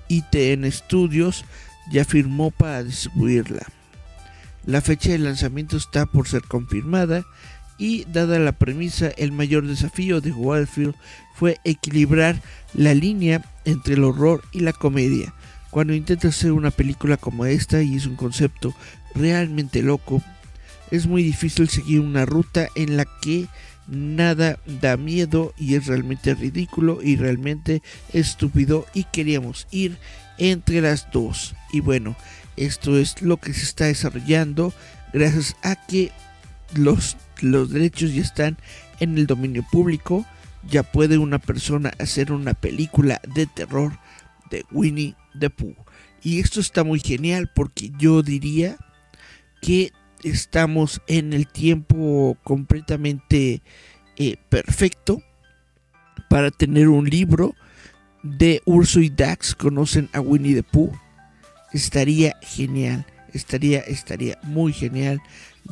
ITN 0.08 0.70
Studios 0.70 1.44
ya 1.90 2.04
firmó 2.04 2.50
para 2.50 2.84
distribuirla. 2.84 3.66
La 4.66 4.80
fecha 4.80 5.10
de 5.10 5.18
lanzamiento 5.18 5.76
está 5.76 6.06
por 6.06 6.28
ser 6.28 6.42
confirmada 6.42 7.24
y 7.80 8.04
dada 8.04 8.38
la 8.38 8.52
premisa, 8.52 9.08
el 9.16 9.32
mayor 9.32 9.66
desafío 9.66 10.20
de 10.20 10.32
Wildfield 10.32 10.94
fue 11.34 11.56
equilibrar 11.64 12.40
la 12.74 12.92
línea 12.92 13.42
entre 13.64 13.94
el 13.94 14.04
horror 14.04 14.42
y 14.52 14.60
la 14.60 14.74
comedia. 14.74 15.32
Cuando 15.70 15.94
intenta 15.94 16.28
hacer 16.28 16.52
una 16.52 16.70
película 16.70 17.16
como 17.16 17.46
esta 17.46 17.82
y 17.82 17.96
es 17.96 18.04
un 18.04 18.16
concepto 18.16 18.74
realmente 19.14 19.82
loco, 19.82 20.22
es 20.90 21.06
muy 21.06 21.22
difícil 21.22 21.70
seguir 21.70 22.00
una 22.00 22.26
ruta 22.26 22.68
en 22.74 22.98
la 22.98 23.06
que 23.22 23.46
nada 23.88 24.58
da 24.66 24.98
miedo 24.98 25.54
y 25.56 25.74
es 25.74 25.86
realmente 25.86 26.34
ridículo 26.34 27.00
y 27.02 27.16
realmente 27.16 27.82
estúpido 28.12 28.84
y 28.92 29.04
queríamos 29.04 29.66
ir 29.70 29.96
entre 30.36 30.82
las 30.82 31.10
dos. 31.12 31.54
Y 31.72 31.80
bueno, 31.80 32.14
esto 32.58 32.98
es 32.98 33.22
lo 33.22 33.38
que 33.38 33.54
se 33.54 33.62
está 33.62 33.86
desarrollando 33.86 34.74
gracias 35.14 35.56
a 35.62 35.76
que 35.76 36.12
los 36.74 37.16
los 37.42 37.70
derechos 37.70 38.14
ya 38.14 38.22
están 38.22 38.58
en 39.00 39.18
el 39.18 39.26
dominio 39.26 39.64
público. 39.70 40.26
Ya 40.68 40.82
puede 40.82 41.18
una 41.18 41.38
persona 41.38 41.92
hacer 41.98 42.32
una 42.32 42.54
película 42.54 43.20
de 43.34 43.46
terror 43.46 43.92
de 44.50 44.64
Winnie 44.70 45.16
the 45.38 45.50
Pooh. 45.50 45.76
Y 46.22 46.40
esto 46.40 46.60
está 46.60 46.84
muy 46.84 47.00
genial 47.00 47.50
porque 47.54 47.90
yo 47.98 48.22
diría 48.22 48.76
que 49.62 49.92
estamos 50.22 51.00
en 51.06 51.32
el 51.32 51.46
tiempo 51.46 52.36
completamente 52.44 53.62
eh, 54.16 54.36
perfecto 54.50 55.22
para 56.28 56.50
tener 56.50 56.88
un 56.88 57.08
libro 57.08 57.54
de 58.22 58.60
Urso 58.66 59.00
y 59.00 59.08
Dax 59.08 59.54
conocen 59.54 60.10
a 60.12 60.20
Winnie 60.20 60.54
the 60.54 60.62
Pooh. 60.62 60.92
Estaría 61.72 62.36
genial, 62.42 63.06
estaría, 63.32 63.80
estaría 63.80 64.38
muy 64.42 64.74
genial 64.74 65.22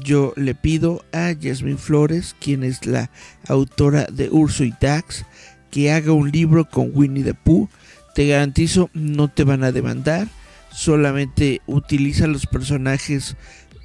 yo 0.03 0.33
le 0.37 0.55
pido 0.55 1.05
a 1.13 1.35
Jasmine 1.41 1.77
Flores, 1.77 2.35
quien 2.41 2.65
es 2.65 2.87
la 2.87 3.11
autora 3.47 4.07
de 4.07 4.31
Urso 4.31 4.65
y 4.65 4.75
Dax, 4.81 5.25
que 5.71 5.93
haga 5.93 6.13
un 6.13 6.31
libro 6.31 6.69
con 6.69 6.91
Winnie 6.95 7.25
the 7.25 7.35
Pooh. 7.35 7.69
Te 8.15 8.27
garantizo, 8.27 8.91
no 8.95 9.29
te 9.29 9.45
van 9.45 9.65
a 9.65 9.73
demandar. 9.73 10.29
Solamente 10.73 11.61
utiliza 11.67 12.27
los 12.27 12.47
personajes 12.47 13.37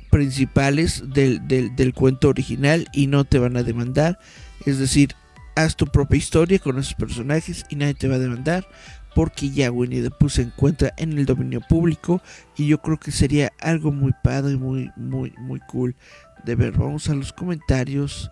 principales 0.10 1.04
del, 1.14 1.48
del 1.48 1.94
cuento 1.94 2.30
original 2.30 2.88
y 2.94 3.08
no 3.08 3.26
te 3.26 3.40
van 3.40 3.58
a 3.58 3.64
demandar. 3.64 4.20
Es 4.66 4.80
decir, 4.80 5.16
haz 5.56 5.76
tu 5.76 5.88
propia 5.88 6.18
historia 6.18 6.60
con 6.60 6.80
esos 6.80 6.94
personajes 6.94 7.66
y 7.70 7.76
nadie 7.76 7.94
te 7.96 8.08
va 8.08 8.16
a 8.16 8.20
demandar 8.20 8.68
porque 9.16 9.50
ya 9.50 9.72
Winnie 9.72 10.02
the 10.02 10.12
Pooh 10.12 10.30
se 10.30 10.44
encuentra 10.44 10.94
en 10.98 11.18
el 11.18 11.26
dominio 11.26 11.62
público 11.62 12.22
y 12.58 12.68
yo 12.68 12.82
creo 12.82 13.00
que 13.00 13.12
sería 13.12 13.52
algo 13.60 13.92
muy 13.92 14.14
padre, 14.24 14.58
muy, 14.58 14.92
muy, 14.96 15.34
muy 15.38 15.60
cool 15.62 15.96
de 16.44 16.56
ver. 16.56 16.74
Vamos 16.74 17.10
a 17.10 17.16
los 17.16 17.34
comentarios. 17.34 18.30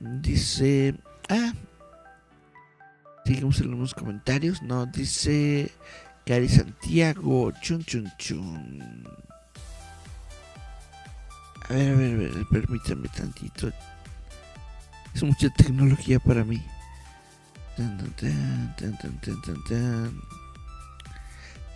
Dice, 0.00 0.94
ah, 1.28 1.52
seguimos 3.24 3.60
en 3.60 3.78
los 3.78 3.94
comentarios. 3.94 4.62
No, 4.62 4.86
dice 4.86 5.70
Cari 6.26 6.48
Santiago, 6.48 7.52
chun 7.60 7.84
chun 7.84 8.10
chun. 8.18 9.04
A 11.68 11.74
ver, 11.74 11.92
a 11.92 11.96
ver, 11.96 12.14
a 12.14 12.34
ver, 12.34 12.46
permítame 12.50 13.08
tantito. 13.08 13.70
Es 15.14 15.22
mucha 15.22 15.48
tecnología 15.50 16.18
para 16.18 16.44
mí. 16.44 16.62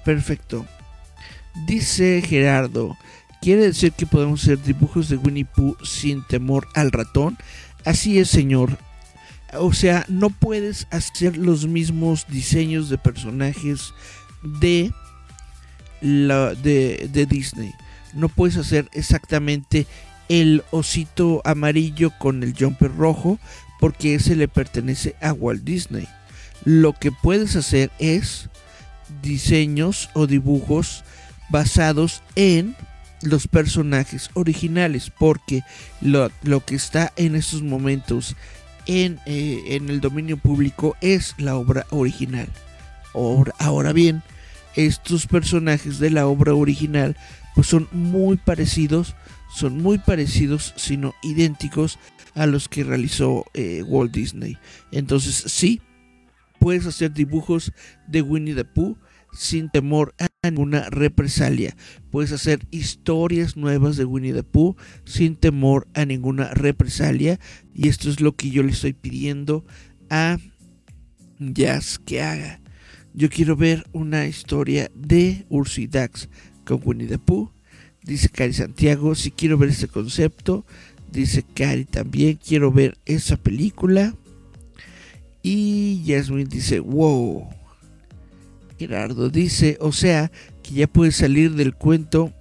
Perfecto. 0.05 0.67
Dice 1.67 2.23
Gerardo, 2.23 2.97
¿quiere 3.41 3.63
decir 3.63 3.93
que 3.93 4.07
podemos 4.07 4.43
hacer 4.43 4.63
dibujos 4.63 5.09
de 5.09 5.17
Winnie 5.17 5.47
Pooh 5.47 5.77
sin 5.83 6.23
temor 6.27 6.69
al 6.75 6.93
ratón? 6.93 7.39
Así 7.85 8.19
es, 8.19 8.29
señor. 8.29 8.79
O 9.55 9.73
sea, 9.73 10.05
no 10.09 10.31
puedes 10.31 10.87
hacer 10.91 11.37
los 11.37 11.67
mismos 11.67 12.27
diseños 12.29 12.91
de 12.91 12.99
personajes 12.99 13.95
de, 14.43 14.93
la, 16.01 16.55
de, 16.55 17.09
de 17.11 17.27
Disney. 17.27 17.73
No 18.13 18.29
puedes 18.29 18.57
hacer 18.57 18.89
exactamente 18.93 19.87
el 20.29 20.63
osito 20.71 21.41
amarillo 21.45 22.13
con 22.19 22.43
el 22.43 22.55
jumper 22.59 22.95
rojo 22.97 23.39
porque 23.81 24.15
ese 24.15 24.37
le 24.37 24.49
pertenece 24.49 25.17
a 25.21 25.33
Walt 25.33 25.63
Disney. 25.65 26.09
lo 26.65 26.93
que 26.95 27.13
puedes 27.13 27.55
hacer 27.57 27.91
es 27.99 28.49
diseños 29.23 30.11
o 30.15 30.27
dibujos 30.27 31.05
basados 31.49 32.23
en 32.35 32.75
los 33.23 33.49
personajes 33.49 34.31
originales 34.35 35.11
porque 35.17 35.63
lo, 36.01 36.31
que 36.65 36.75
está 36.75 37.13
en 37.17 37.35
estos 37.35 37.63
momentos 37.63 38.37
en, 38.87 39.19
eh, 39.27 39.63
en, 39.69 39.91
el 39.91 40.01
dominio 40.01 40.37
público 40.37 40.97
es 41.01 41.35
la 41.39 41.57
obra 41.57 41.87
original 41.91 42.49
ahora, 43.15 43.55
ahora 43.59 43.93
bien 43.93 44.23
estos 44.75 45.27
personajes 45.27 45.99
de 45.99 46.11
la 46.11 46.27
obra 46.27 46.55
original 46.55 47.17
pues 47.55 47.67
son 47.69 47.89
muy 47.91 48.37
parecidos 48.37 49.15
son 49.57 49.83
muy 49.83 49.99
parecidos 49.99 50.75
sino 50.77 51.15
idénticos 51.23 51.99
a 52.35 52.47
los 52.47 52.69
que 52.69 52.85
realizó 52.85 53.45
eh, 53.55 53.83
Walt 53.83 54.13
Disney 54.13 54.59
entonces 54.93 55.45
sí 55.47 55.81
puedes 56.59 56.87
hacer 56.87 57.13
dibujos 57.13 57.73
de 58.07 58.23
Winnie 58.23 58.55
the 58.55 58.65
Pooh 58.65 58.97
sin 59.37 59.69
temor 59.69 60.15
a 60.19 60.29
ninguna 60.43 60.89
represalia. 60.91 61.77
Puedes 62.11 62.33
hacer 62.33 62.67
historias 62.71 63.57
nuevas 63.57 63.97
de 63.97 64.05
Winnie 64.05 64.33
the 64.33 64.43
Pooh 64.43 64.77
sin 65.05 65.37
temor 65.37 65.87
a 65.95 66.05
ninguna 66.05 66.53
represalia. 66.55 67.39
Y 67.75 67.89
esto 67.89 68.09
es 68.09 68.21
lo 68.21 68.35
que 68.35 68.51
yo 68.51 68.63
le 68.63 68.73
estoy 68.73 68.95
pidiendo 68.95 69.65
a 70.11 70.39
Jazz 71.39 71.99
que 71.99 72.23
haga. 72.23 72.61
Yo 73.13 73.29
quiero 73.31 73.57
ver 73.57 73.85
una 73.93 74.27
historia 74.27 74.91
de 74.95 75.47
Urso 75.49 75.81
y 75.81 75.87
Dax 75.87 76.29
con 76.65 76.81
Winnie 76.85 77.07
the 77.07 77.19
Pooh. 77.19 77.56
Dice 78.07 78.29
Cari 78.29 78.53
Santiago, 78.53 79.17
si 79.17 79.33
quiero 79.33 79.59
ver 79.59 79.71
ese 79.71 79.89
concepto. 79.89 80.65
Dice 81.11 81.43
Cari 81.43 81.85
también, 81.85 82.39
quiero 82.43 82.71
ver 82.71 82.97
esa 83.05 83.37
película. 83.37 84.15
Y 85.43 86.03
Jasmine 86.07 86.45
dice, 86.45 86.81
wow, 86.81 87.49
Gerardo 88.79 89.29
dice, 89.29 89.77
o 89.81 89.93
sea, 89.93 90.31
que 90.63 90.75
ya 90.75 90.87
puede 90.87 91.13
salir 91.13 91.55
del 91.55 91.75
cuento, 91.75 92.33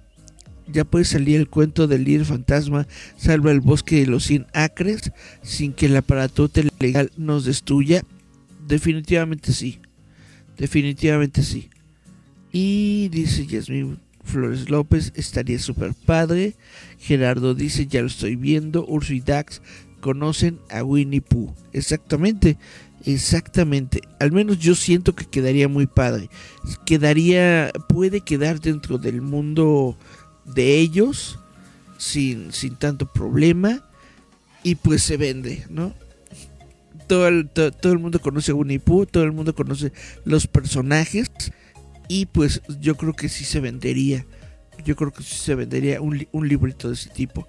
ya 0.72 0.84
puede 0.84 1.04
salir 1.04 1.40
el 1.40 1.48
cuento 1.48 1.86
del 1.86 2.04
líder 2.04 2.24
fantasma 2.24 2.88
salva 3.16 3.52
el 3.52 3.60
bosque 3.60 4.00
de 4.00 4.06
los 4.06 4.24
100 4.24 4.46
acres 4.52 5.12
sin 5.42 5.72
que 5.72 5.86
el 5.86 5.96
aparato 5.96 6.50
legal 6.80 7.10
nos 7.16 7.44
destruya. 7.44 8.02
Definitivamente 8.66 9.52
sí, 9.52 9.78
definitivamente 10.58 11.42
sí. 11.44 11.70
Y 12.50 13.08
dice 13.10 13.46
Yasmin 13.46 13.98
Flores 14.26 14.68
López, 14.68 15.12
estaría 15.16 15.58
súper 15.58 15.94
padre. 15.94 16.54
Gerardo 16.98 17.54
dice, 17.54 17.86
ya 17.86 18.00
lo 18.00 18.08
estoy 18.08 18.36
viendo. 18.36 18.84
Urso 18.86 19.14
y 19.14 19.20
Dax 19.20 19.62
conocen 20.00 20.58
a 20.70 20.82
Winnie 20.82 21.22
Pooh. 21.22 21.54
Exactamente. 21.72 22.58
Exactamente, 23.04 24.00
al 24.18 24.32
menos 24.32 24.58
yo 24.58 24.74
siento 24.74 25.14
que 25.14 25.26
quedaría 25.26 25.68
muy 25.68 25.86
padre. 25.86 26.28
Quedaría, 26.84 27.70
puede 27.88 28.20
quedar 28.20 28.60
dentro 28.60 28.98
del 28.98 29.22
mundo 29.22 29.96
de 30.44 30.78
ellos 30.78 31.38
sin, 31.98 32.52
sin 32.52 32.74
tanto 32.74 33.06
problema 33.06 33.84
y 34.64 34.74
pues 34.74 35.04
se 35.04 35.16
vende, 35.16 35.64
¿no? 35.70 35.94
Todo 37.06 37.28
el, 37.28 37.48
todo, 37.48 37.92
el 37.92 38.00
mundo 38.00 38.20
conoce 38.20 38.50
a 38.50 38.56
Winnie 38.56 38.80
Pooh, 38.80 39.06
todo 39.06 39.22
el 39.22 39.30
mundo 39.30 39.54
conoce 39.54 39.92
los 40.24 40.48
personajes 40.48 41.30
y 42.08 42.26
pues 42.26 42.62
yo 42.80 42.96
creo 42.96 43.14
que 43.14 43.28
sí 43.28 43.44
se 43.44 43.60
vendería. 43.60 44.26
Yo 44.84 44.94
creo 44.94 45.12
que 45.12 45.22
sí 45.22 45.36
se 45.36 45.54
vendería 45.54 46.00
un, 46.00 46.26
un 46.32 46.48
librito 46.48 46.88
de 46.88 46.94
ese 46.94 47.10
tipo. 47.10 47.46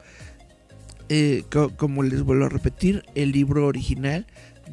Eh, 1.10 1.44
como 1.78 2.04
les 2.04 2.22
vuelvo 2.24 2.46
a 2.46 2.50
repetir, 2.50 3.04
el 3.16 3.32
libro 3.32 3.66
original 3.66 4.28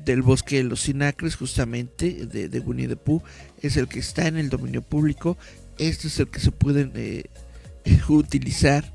del 0.05 0.23
bosque 0.23 0.57
de 0.57 0.65
los 0.65 0.81
sinacres, 0.81 1.37
justamente 1.37 2.27
de, 2.27 2.49
de, 2.49 2.61
Winnie 2.61 2.97
Pooh, 2.97 3.23
es 3.63 3.77
el 3.77 3.87
que 3.87 4.01
está 4.01 4.27
en 4.27 4.37
el 4.37 4.51
dominio 4.51 4.83
público. 4.83 5.39
Este 5.79 6.09
es 6.09 6.19
el 6.19 6.29
que 6.29 6.41
se 6.41 6.51
pueden 6.51 6.93
eh, 6.95 7.25
utilizar 8.09 8.95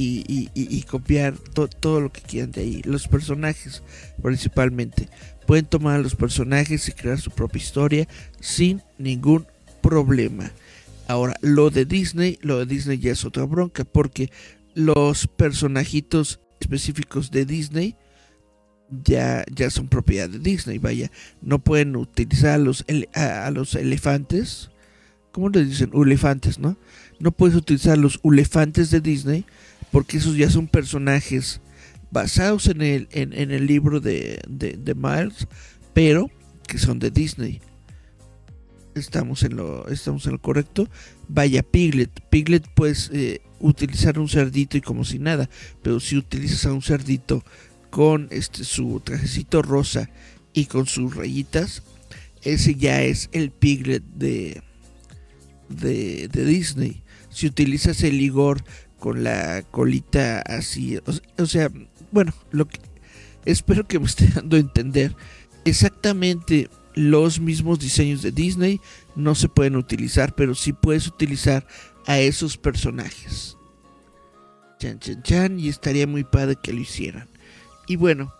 y, 0.00 0.82
copiar 0.82 1.34
todo 1.80 2.00
lo 2.00 2.12
que 2.12 2.20
quieran 2.20 2.52
de 2.52 2.60
ahí. 2.60 2.82
Los 2.84 3.08
personajes, 3.08 3.82
principalmente. 4.22 5.08
Pueden 5.46 5.66
tomar 5.66 5.96
a 5.96 6.02
los 6.02 6.14
personajes 6.14 6.88
y 6.88 6.92
crear 6.92 7.18
su 7.18 7.30
propia 7.30 7.58
historia 7.58 8.08
sin 8.38 8.82
ningún 8.98 9.46
problema. 9.80 10.52
Ahora, 11.06 11.36
lo 11.40 11.70
de 11.70 11.84
Disney, 11.84 12.38
lo 12.42 12.58
de 12.58 12.66
Disney 12.66 12.98
ya 12.98 13.12
es 13.12 13.24
otra 13.24 13.44
bronca, 13.44 13.84
porque 13.84 14.30
los 14.74 15.26
personajitos 15.26 16.40
específicos 16.60 17.30
de 17.30 17.46
Disney 17.46 17.96
ya, 19.04 19.44
ya 19.54 19.70
son 19.70 19.88
propiedad 19.88 20.28
de 20.28 20.38
Disney, 20.38 20.78
vaya. 20.78 21.10
No 21.42 21.58
pueden 21.58 21.96
utilizar 21.96 22.52
a 22.52 22.58
los, 22.58 22.84
a, 23.14 23.50
los 23.50 23.74
elefantes. 23.74 24.70
¿Cómo 25.32 25.48
le 25.50 25.64
dicen? 25.64 25.90
Elefantes, 25.94 26.58
¿no? 26.58 26.76
No 27.20 27.32
puedes 27.32 27.56
utilizar 27.56 27.98
los 27.98 28.20
elefantes 28.24 28.90
de 28.90 29.00
Disney 29.00 29.44
porque 29.90 30.18
esos 30.18 30.36
ya 30.36 30.50
son 30.50 30.66
personajes 30.66 31.60
basados 32.10 32.66
en 32.66 32.82
el, 32.82 33.08
en, 33.12 33.32
el 33.32 33.66
libro 33.66 34.00
de, 34.00 34.40
de, 34.48 34.94
Miles, 34.94 35.46
pero 35.92 36.30
que 36.66 36.78
son 36.78 36.98
de 36.98 37.10
Disney. 37.10 37.60
Estamos 38.98 39.42
en 39.42 39.56
lo, 39.56 39.88
estamos 39.88 40.26
en 40.26 40.32
lo 40.32 40.40
correcto. 40.40 40.88
Vaya, 41.28 41.62
Piglet. 41.62 42.10
Piglet 42.30 42.66
puedes 42.74 43.10
eh, 43.12 43.40
utilizar 43.60 44.18
un 44.18 44.28
cerdito 44.28 44.76
y 44.76 44.80
como 44.80 45.04
si 45.04 45.18
nada, 45.18 45.48
pero 45.82 46.00
si 46.00 46.16
utilizas 46.16 46.66
a 46.66 46.72
un 46.72 46.82
cerdito 46.82 47.44
con 47.90 48.28
este 48.30 48.64
su 48.64 49.00
trajecito 49.00 49.62
rosa 49.62 50.10
y 50.52 50.66
con 50.66 50.86
sus 50.86 51.14
rayitas, 51.14 51.82
ese 52.42 52.74
ya 52.74 53.02
es 53.02 53.28
el 53.32 53.50
Piglet 53.50 54.02
de, 54.02 54.62
de, 55.68 56.28
Disney. 56.28 57.02
Si 57.30 57.46
utilizas 57.46 58.02
el 58.02 58.20
Igor 58.20 58.62
con 58.98 59.22
la 59.22 59.62
colita 59.70 60.40
así, 60.40 60.98
o, 61.36 61.46
sea, 61.46 61.70
bueno, 62.10 62.32
lo 62.50 62.66
que 62.66 62.80
espero 63.44 63.86
que 63.86 63.98
me 63.98 64.06
esté 64.06 64.26
dando 64.34 64.56
a 64.56 64.60
entender. 64.60 65.14
Exactamente 65.64 66.68
los 66.98 67.38
mismos 67.38 67.78
diseños 67.78 68.22
de 68.22 68.32
Disney 68.32 68.80
no 69.14 69.36
se 69.36 69.48
pueden 69.48 69.76
utilizar, 69.76 70.34
pero 70.34 70.56
sí 70.56 70.72
puedes 70.72 71.06
utilizar 71.06 71.64
a 72.06 72.18
esos 72.18 72.56
personajes. 72.56 73.56
Chan, 74.80 74.98
chan, 74.98 75.22
chan, 75.22 75.60
y 75.60 75.68
estaría 75.68 76.08
muy 76.08 76.24
padre 76.24 76.56
que 76.60 76.72
lo 76.72 76.80
hicieran. 76.80 77.28
Y 77.86 77.94
bueno, 77.94 78.34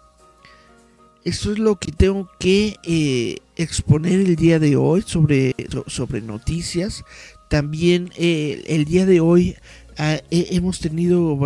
eso 1.25 1.53
es 1.53 1.59
lo 1.61 1.77
que 1.77 1.93
tengo 1.93 2.29
que 2.41 2.77
eh, 2.83 3.37
exponer 3.55 4.15
el 4.21 4.35
día 4.35 4.59
de 4.59 4.75
hoy 4.75 5.03
sobre, 5.07 5.55
sobre 5.87 6.21
noticias. 6.21 7.05
También 7.49 8.11
eh, 8.17 8.65
el 8.67 8.87
día 8.87 9.07
de 9.07 9.21
hoy 9.21 9.55
ah, 9.99 10.19
hemos 10.31 10.81
tenido 10.81 11.39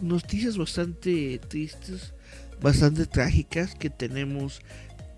noticias 0.00 0.56
bastante 0.56 1.40
tristes, 1.48 2.14
bastante 2.62 3.04
trágicas 3.06 3.74
que 3.74 3.90
tenemos 3.90 4.60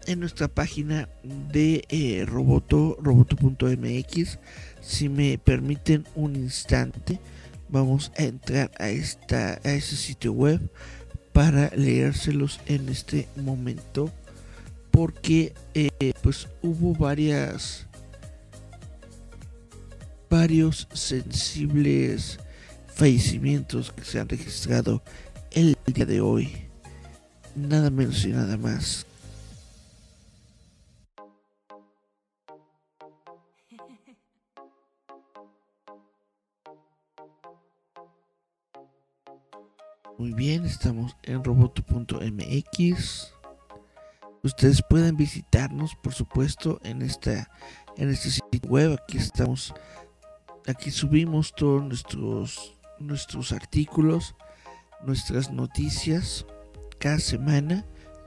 en 0.09 0.21
nuestra 0.21 0.49
página 0.49 1.07
de 1.23 1.85
eh, 1.91 2.25
roboto, 2.27 2.97
roboto.mx. 3.01 4.39
Si 4.81 5.09
me 5.11 5.37
permiten 5.37 6.07
un 6.15 6.35
instante, 6.35 7.21
vamos 7.69 8.11
a 8.17 8.23
entrar 8.23 8.71
a, 8.79 8.89
esta, 8.89 9.61
a 9.63 9.71
ese 9.71 9.97
sitio 9.97 10.33
web 10.33 10.61
para 11.35 11.71
leérselos 11.77 12.59
en 12.67 12.89
este 12.89 13.29
momento 13.37 14.11
porque 14.91 15.53
eh, 15.75 16.13
pues 16.23 16.49
hubo 16.63 16.95
varias 16.95 17.87
varios 20.31 20.89
sensibles 20.93 22.41
fallecimientos 22.95 23.93
que 23.93 24.05
se 24.05 24.19
han 24.19 24.29
registrado 24.29 25.03
el 25.53 25.77
día 25.87 26.07
de 26.07 26.21
hoy 26.21 26.51
nada 27.55 27.91
menos 27.91 28.25
y 28.25 28.29
nada 28.29 28.57
más 28.57 29.07
Muy 40.19 40.33
bien, 40.33 40.65
estamos 40.65 41.17
en 41.23 41.45
roboto.mx. 41.45 43.33
Ustedes 44.43 44.83
pueden 44.83 45.17
visitarnos, 45.17 45.95
por 45.95 46.13
supuesto, 46.13 46.81
en 46.83 47.03
esta 47.03 47.49
en 47.97 48.11
este 48.11 48.31
sitio 48.31 48.69
web. 48.69 48.99
Aquí 49.01 49.17
estamos, 49.17 49.73
aquí 50.67 50.91
subimos 50.91 51.55
todos 51.55 51.85
nuestros 51.85 52.77
nuestros 52.99 53.53
artículos, 53.53 54.35
nuestras 55.07 55.53
noticias 55.53 56.45
cada 56.99 57.21
semana, 57.21 57.87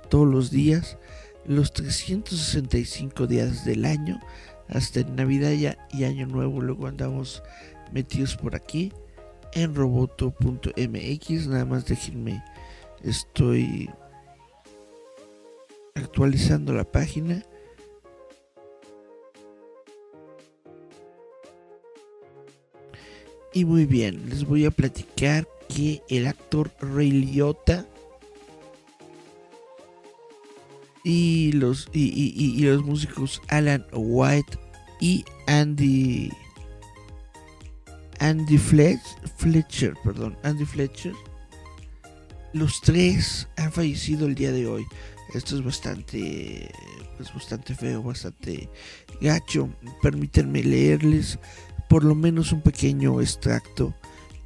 todos 0.10 0.30
los 0.30 0.50
días, 0.50 0.98
los 1.46 1.74
365 1.74 3.28
días 3.28 3.66
del 3.66 3.84
año, 3.84 4.18
hasta 4.70 5.04
Navidad 5.04 5.76
y 5.92 6.04
Año 6.06 6.26
Nuevo. 6.26 6.62
Luego 6.62 6.88
andamos 6.88 7.44
metidos 7.92 8.38
por 8.38 8.56
aquí 8.56 8.94
en 9.54 9.76
roboto.mx. 9.76 11.48
Nada 11.48 11.66
más 11.66 11.86
déjenme, 11.86 12.44
estoy 13.04 13.90
actualizando 15.96 16.74
la 16.74 16.84
página. 16.84 17.44
Y 23.54 23.66
muy 23.66 23.86
bien, 23.86 24.30
les 24.30 24.46
voy 24.46 24.66
a 24.66 24.72
platicar 24.72 25.46
que 25.68 26.02
el 26.08 26.28
actor 26.28 26.72
Ray 26.80 27.12
Liotta 27.12 27.86
y 31.04 31.52
los, 31.54 31.90
y, 31.92 32.04
y, 32.10 32.60
y 32.60 32.64
los 32.64 32.84
músicos 32.84 33.42
Alan 33.50 33.86
White 33.92 34.58
y 35.02 35.26
Andy 35.48 36.32
Andy 38.22 38.60
Fletcher, 38.60 39.96
perdón, 40.04 40.38
Andy 40.44 40.64
Fletcher. 40.64 41.14
Los 42.54 42.80
tres 42.82 43.48
han 43.58 43.72
fallecido 43.72 44.28
el 44.28 44.36
día 44.36 44.52
de 44.52 44.68
hoy. 44.68 44.86
Esto 45.34 45.56
es 45.56 45.64
bastante, 45.64 46.70
pues 47.18 47.34
bastante 47.34 47.74
feo, 47.74 48.04
bastante 48.04 48.70
gacho. 49.22 49.70
Permítanme 50.04 50.62
leerles 50.62 51.40
por 51.90 52.04
lo 52.04 52.14
menos 52.14 52.52
un 52.52 52.62
pequeño 52.62 53.20
extracto 53.22 53.96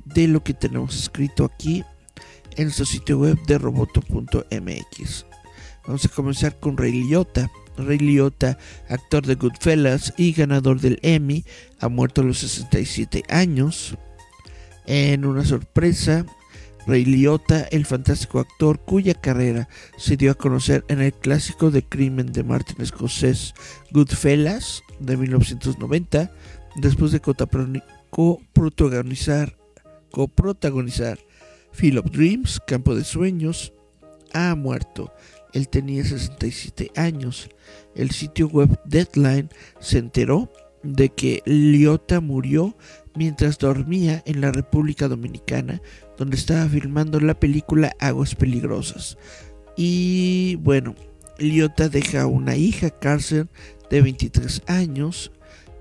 de 0.06 0.30
lo 0.30 0.42
que 0.42 0.54
tenemos 0.54 0.96
escrito 0.96 1.44
aquí 1.44 1.84
en 2.56 2.66
nuestro 2.66 2.86
sitio 2.86 3.20
web 3.20 3.38
de 3.46 3.58
roboto.mx. 3.58 5.26
Vamos 5.86 6.06
a 6.06 6.10
comenzar 6.10 6.58
con 6.62 6.78
Ray 6.78 7.04
Liotta. 7.04 7.52
Ray 7.78 8.00
Liotta, 8.00 8.58
actor 8.90 9.26
de 9.26 9.36
Goodfellas 9.36 10.14
y 10.18 10.34
ganador 10.34 10.80
del 10.80 11.00
Emmy, 11.02 11.44
ha 11.80 11.90
muerto 11.90 12.22
a 12.22 12.26
los 12.26 12.40
67 12.40 13.24
años. 13.30 13.98
En 14.86 15.26
una 15.26 15.44
sorpresa, 15.44 16.26
Ray 16.88 17.06
Liotta, 17.06 17.64
el 17.72 17.86
fantástico 17.86 18.40
actor 18.40 18.80
cuya 18.80 19.16
carrera 19.16 19.68
se 19.98 20.18
dio 20.18 20.32
a 20.32 20.36
conocer 20.36 20.86
en 20.88 21.02
el 21.02 21.14
clásico 21.14 21.72
de 21.72 21.84
crimen 21.84 22.32
de 22.32 22.44
Martin 22.44 22.86
Scorsese, 22.86 23.54
Goodfellas, 23.92 24.84
de 25.00 25.18
1990, 25.18 26.32
después 26.76 27.12
de 27.12 27.20
coprotagonizar, 27.20 29.58
coprotagonizar 30.12 31.20
Field 31.72 31.98
of 32.00 32.12
Dreams, 32.12 32.62
Campo 32.66 32.96
de 32.96 33.04
Sueños, 33.04 33.74
ha 34.34 34.56
muerto. 34.56 35.14
Él 35.56 35.70
tenía 35.70 36.04
67 36.04 36.92
años. 36.98 37.50
El 37.96 38.12
sitio 38.12 38.50
web 38.50 38.78
Deadline 38.84 39.50
se 39.80 40.00
enteró 40.00 40.52
de 40.84 41.10
que 41.10 41.42
Liotta 41.46 42.20
murió 42.20 42.78
mientras 43.16 43.58
dormía 43.58 44.22
en 44.26 44.42
la 44.42 44.52
República 44.52 45.08
Dominicana, 45.08 45.82
donde 46.18 46.36
estaba 46.36 46.68
filmando 46.68 47.22
la 47.22 47.40
película 47.40 47.96
Aguas 48.00 48.36
Peligrosas. 48.36 49.18
Y 49.78 50.58
bueno, 50.58 50.94
Liotta 51.40 51.88
deja 51.88 52.28
una 52.28 52.58
hija, 52.58 52.90
Carson, 52.90 53.50
de 53.90 54.02
23 54.02 54.62
años, 54.68 55.32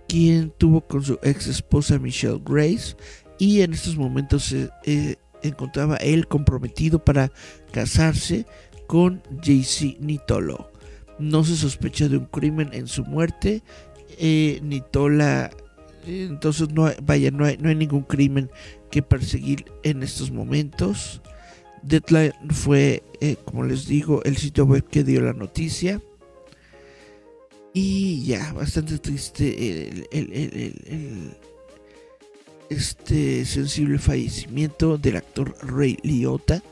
quien 0.06 0.52
tuvo 0.56 0.82
con 0.86 1.02
su 1.02 1.18
ex 1.24 1.48
esposa 1.48 1.98
Michelle 1.98 2.40
Grace, 2.44 2.94
y 3.40 3.62
en 3.62 3.72
estos 3.72 3.96
momentos 3.96 4.44
se 4.44 4.70
eh, 4.84 5.16
encontraba 5.42 5.96
él 5.96 6.28
comprometido 6.28 7.04
para 7.04 7.32
casarse 7.72 8.46
con 8.86 9.22
JC 9.42 9.98
Nitolo. 10.00 10.70
No 11.18 11.44
se 11.44 11.56
sospecha 11.56 12.08
de 12.08 12.18
un 12.18 12.26
crimen 12.26 12.70
en 12.72 12.86
su 12.86 13.04
muerte. 13.04 13.62
Eh, 14.18 14.60
Nitola, 14.62 15.50
eh, 16.06 16.26
entonces 16.28 16.70
no 16.70 16.86
hay, 16.86 16.96
vaya, 17.02 17.30
no 17.30 17.44
hay, 17.44 17.56
no 17.56 17.68
hay 17.68 17.74
ningún 17.74 18.02
crimen 18.02 18.50
que 18.90 19.02
perseguir 19.02 19.64
en 19.82 20.02
estos 20.02 20.30
momentos. 20.30 21.20
Deadline 21.82 22.32
fue, 22.50 23.02
eh, 23.20 23.36
como 23.44 23.64
les 23.64 23.86
digo, 23.86 24.22
el 24.24 24.36
sitio 24.36 24.64
web 24.64 24.84
que 24.88 25.04
dio 25.04 25.20
la 25.20 25.32
noticia. 25.32 26.00
Y 27.72 28.24
ya, 28.24 28.52
bastante 28.52 28.98
triste 28.98 29.88
el, 29.88 30.06
el, 30.12 31.34
este 32.68 33.44
sensible 33.44 33.98
fallecimiento 33.98 34.96
del 34.96 35.16
actor 35.16 35.54
Ray 35.60 35.98
Liotta 36.02 36.62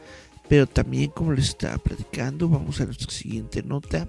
pero 0.52 0.66
también, 0.66 1.08
como 1.08 1.32
les 1.32 1.48
estaba 1.48 1.78
platicando, 1.78 2.46
vamos 2.46 2.78
a 2.78 2.84
nuestra 2.84 3.10
siguiente 3.10 3.62
nota. 3.62 4.06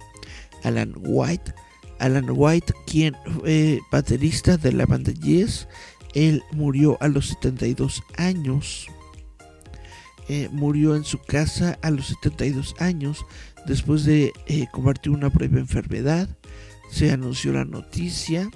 Alan 0.64 0.94
White. 0.98 1.54
Alan 2.00 2.26
White, 2.30 2.74
quien 2.86 3.16
fue 3.40 3.80
baterista 3.90 4.58
de 4.58 4.74
la 4.74 4.86
banda 4.86 5.14
Yes, 5.14 5.70
él 6.14 6.44
murió 6.52 6.98
a 7.00 7.08
los 7.08 7.28
72 7.30 8.04
años. 8.18 8.88
Eh, 10.28 10.50
murió 10.52 10.98
en 10.98 11.06
su 11.06 11.18
casa 11.18 11.80
a 11.82 11.90
los 11.92 12.08
72 12.08 12.76
años 12.80 13.26
después 13.66 14.04
de 14.04 14.34
eh, 14.48 14.68
combatir 14.74 15.14
una 15.14 15.30
breve 15.30 15.62
enfermedad. 15.62 16.28
Se 16.92 17.10
anunció 17.10 17.54
la 17.54 17.64
noticia 17.64 18.52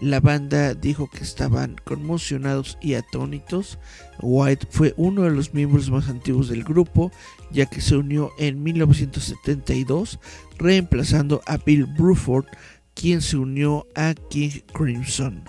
la 0.00 0.20
banda 0.20 0.74
dijo 0.74 1.08
que 1.08 1.22
estaban 1.22 1.76
conmocionados 1.84 2.78
y 2.80 2.94
atónitos. 2.94 3.78
White 4.20 4.66
fue 4.70 4.94
uno 4.96 5.22
de 5.22 5.30
los 5.30 5.54
miembros 5.54 5.90
más 5.90 6.08
antiguos 6.08 6.48
del 6.48 6.64
grupo, 6.64 7.10
ya 7.50 7.66
que 7.66 7.80
se 7.80 7.96
unió 7.96 8.30
en 8.38 8.62
1972, 8.62 10.18
reemplazando 10.58 11.42
a 11.46 11.56
Bill 11.58 11.86
Bruford, 11.86 12.46
quien 12.94 13.20
se 13.22 13.36
unió 13.36 13.86
a 13.94 14.14
King 14.14 14.60
Crimson. 14.72 15.44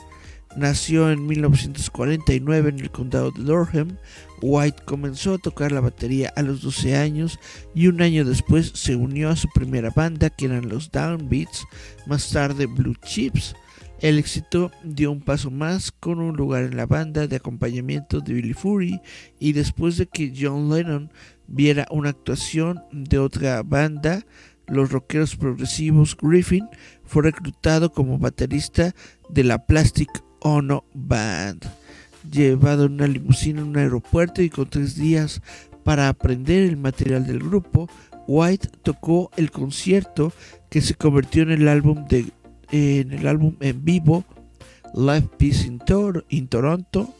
Nació 0.55 1.11
en 1.11 1.27
1949 1.27 2.69
en 2.69 2.79
el 2.79 2.89
condado 2.89 3.31
de 3.31 3.43
Durham. 3.43 3.97
White 4.41 4.83
comenzó 4.85 5.33
a 5.33 5.37
tocar 5.37 5.71
la 5.73 5.81
batería 5.81 6.31
a 6.35 6.43
los 6.43 6.61
12 6.61 6.95
años 6.95 7.39
y 7.73 7.87
un 7.87 8.01
año 8.01 8.23
después 8.23 8.71
se 8.73 8.95
unió 8.95 9.29
a 9.29 9.35
su 9.35 9.49
primera 9.53 9.89
banda, 9.89 10.29
que 10.29 10.45
eran 10.45 10.69
los 10.69 10.91
Downbeats, 10.91 11.65
más 12.05 12.29
tarde 12.29 12.67
Blue 12.67 12.95
Chips. 13.05 13.53
El 14.01 14.19
éxito 14.19 14.71
dio 14.83 15.11
un 15.11 15.21
paso 15.21 15.49
más 15.51 15.91
con 15.91 16.19
un 16.19 16.35
lugar 16.35 16.63
en 16.63 16.75
la 16.75 16.85
banda 16.85 17.27
de 17.27 17.37
acompañamiento 17.37 18.19
de 18.19 18.33
Billy 18.33 18.53
Fury 18.53 18.99
y 19.39 19.53
después 19.53 19.97
de 19.97 20.05
que 20.05 20.33
John 20.37 20.69
Lennon 20.69 21.11
viera 21.47 21.87
una 21.91 22.09
actuación 22.09 22.83
de 22.91 23.19
otra 23.19 23.63
banda, 23.63 24.25
los 24.67 24.91
rockeros 24.91 25.35
progresivos 25.35 26.17
Griffin 26.21 26.67
fue 27.05 27.23
reclutado 27.23 27.91
como 27.91 28.17
baterista 28.17 28.93
de 29.29 29.43
la 29.43 29.65
Plastic 29.65 30.09
Ono 30.41 30.83
Band. 30.93 31.65
Llevado 32.29 32.85
en 32.85 32.93
una 32.93 33.07
limusina 33.07 33.61
en 33.61 33.67
un 33.67 33.77
aeropuerto 33.77 34.41
y 34.41 34.49
con 34.49 34.69
tres 34.69 34.95
días 34.95 35.41
para 35.83 36.09
aprender 36.09 36.63
el 36.63 36.77
material 36.77 37.25
del 37.25 37.39
grupo, 37.39 37.87
White 38.27 38.69
tocó 38.81 39.31
el 39.37 39.51
concierto 39.51 40.33
que 40.69 40.81
se 40.81 40.95
convirtió 40.95 41.43
en 41.43 41.51
el 41.51 41.67
álbum 41.67 42.07
de 42.07 42.25
en 42.71 43.11
el 43.11 43.27
álbum 43.27 43.55
en 43.59 43.83
vivo 43.83 44.23
Live 44.93 45.29
Peace 45.37 45.67
in, 45.67 46.47
Toronto 46.47 47.13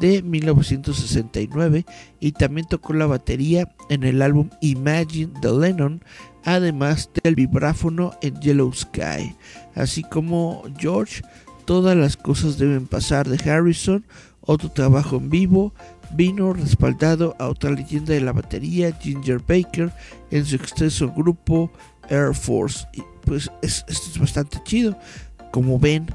de 0.00 0.22
1969 0.22 1.84
y 2.20 2.32
también 2.32 2.66
tocó 2.68 2.92
la 2.92 3.06
batería 3.06 3.74
en 3.88 4.04
el 4.04 4.22
álbum 4.22 4.50
Imagine 4.60 5.32
de 5.40 5.52
Lennon, 5.52 6.02
además 6.44 7.10
del 7.22 7.34
vibráfono 7.34 8.12
en 8.22 8.40
Yellow 8.40 8.72
Sky. 8.72 9.34
Así 9.74 10.02
como 10.02 10.62
George, 10.78 11.22
todas 11.64 11.96
las 11.96 12.16
cosas 12.16 12.58
deben 12.58 12.86
pasar 12.86 13.28
de 13.28 13.50
Harrison, 13.50 14.04
otro 14.40 14.70
trabajo 14.70 15.16
en 15.16 15.30
vivo, 15.30 15.74
vino 16.14 16.52
respaldado 16.52 17.34
a 17.38 17.48
otra 17.48 17.70
leyenda 17.70 18.14
de 18.14 18.20
la 18.20 18.32
batería, 18.32 18.96
Ginger 19.00 19.40
Baker, 19.40 19.92
en 20.30 20.44
su 20.44 20.56
extenso 20.56 21.12
grupo 21.12 21.70
Air 22.08 22.34
Force 22.34 22.86
pues 23.28 23.50
esto 23.60 23.92
es 23.92 24.18
bastante 24.18 24.58
chido. 24.64 24.98
Como 25.52 25.78
ven, 25.78 26.06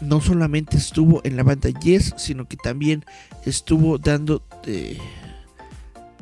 no 0.00 0.20
solamente 0.20 0.78
estuvo 0.78 1.20
en 1.24 1.36
la 1.36 1.42
banda 1.42 1.68
Yes, 1.68 2.14
sino 2.16 2.48
que 2.48 2.56
también 2.56 3.04
estuvo 3.44 3.98
dando 3.98 4.42
de, 4.64 4.98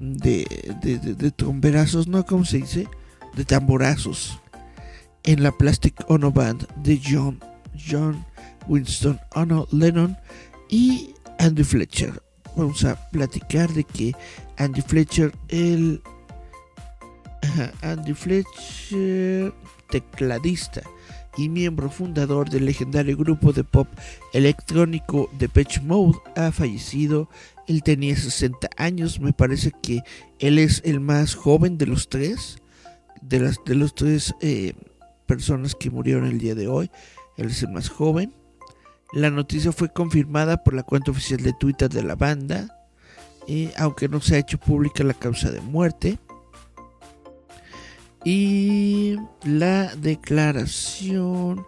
de, 0.01 0.99
de, 0.99 1.31
tromberazos, 1.31 2.09
¿no? 2.09 2.27
¿Cómo 2.27 2.45
se 2.45 2.59
dice? 2.59 2.89
De 3.35 3.45
tamborazos 3.45 4.41
en 5.23 5.43
la 5.43 5.53
Plastic 5.53 5.95
Ono 6.09 6.33
Band 6.33 6.67
de 6.83 7.01
John, 7.03 7.39
John 7.89 8.25
Winston 8.67 9.21
Ono 9.35 9.69
Lennon 9.71 10.17
y 10.69 11.15
Andy 11.39 11.63
Fletcher. 11.63 12.21
Vamos 12.57 12.85
a 12.85 12.97
platicar 13.11 13.73
de 13.73 13.85
que 13.85 14.13
Andy 14.59 14.83
Fletcher, 14.83 15.33
el 15.49 16.03
Andy 17.83 18.13
Fletcher 18.13 19.55
tecladista 19.93 20.81
y 21.37 21.49
miembro 21.49 21.91
fundador 21.91 22.49
del 22.49 22.65
legendario 22.65 23.17
grupo 23.17 23.53
de 23.53 23.63
pop 23.63 23.87
electrónico 24.33 25.31
Depeche 25.39 25.81
Mode, 25.81 26.19
ha 26.35 26.51
fallecido. 26.51 27.29
Él 27.69 27.83
tenía 27.83 28.17
60 28.17 28.71
años, 28.77 29.21
me 29.21 29.33
parece 29.33 29.71
que 29.83 30.01
él 30.39 30.59
es 30.59 30.81
el 30.85 31.01
más 31.01 31.35
joven 31.35 31.79
de 31.79 31.87
los 31.87 32.09
tres, 32.09 32.59
de 33.21 33.39
las 33.39 33.59
de 33.65 33.75
los 33.75 33.95
tres 33.95 34.35
eh, 34.41 34.73
personas 35.27 35.75
que 35.75 35.91
murieron 35.91 36.27
el 36.27 36.39
día 36.39 36.55
de 36.55 36.69
hoy. 36.69 36.91
Él 37.37 37.49
es 37.49 37.63
el 37.63 37.71
más 37.71 37.89
joven. 37.89 38.35
La 39.13 39.31
noticia 39.31 39.73
fue 39.73 39.93
confirmada 39.93 40.65
por 40.65 40.73
la 40.75 40.83
cuenta 40.83 41.11
oficial 41.11 41.43
de 41.43 41.53
Twitter 41.53 41.91
de 41.91 42.03
la 42.03 42.15
banda, 42.15 42.79
eh, 43.47 43.73
aunque 43.77 44.09
no 44.09 44.23
se 44.23 44.37
ha 44.37 44.39
hecho 44.39 44.59
pública 44.59 45.05
la 45.05 45.15
causa 45.15 45.51
de 45.51 45.61
muerte. 45.61 46.19
Y 48.25 49.17
la 49.45 49.95
declaración 49.97 51.65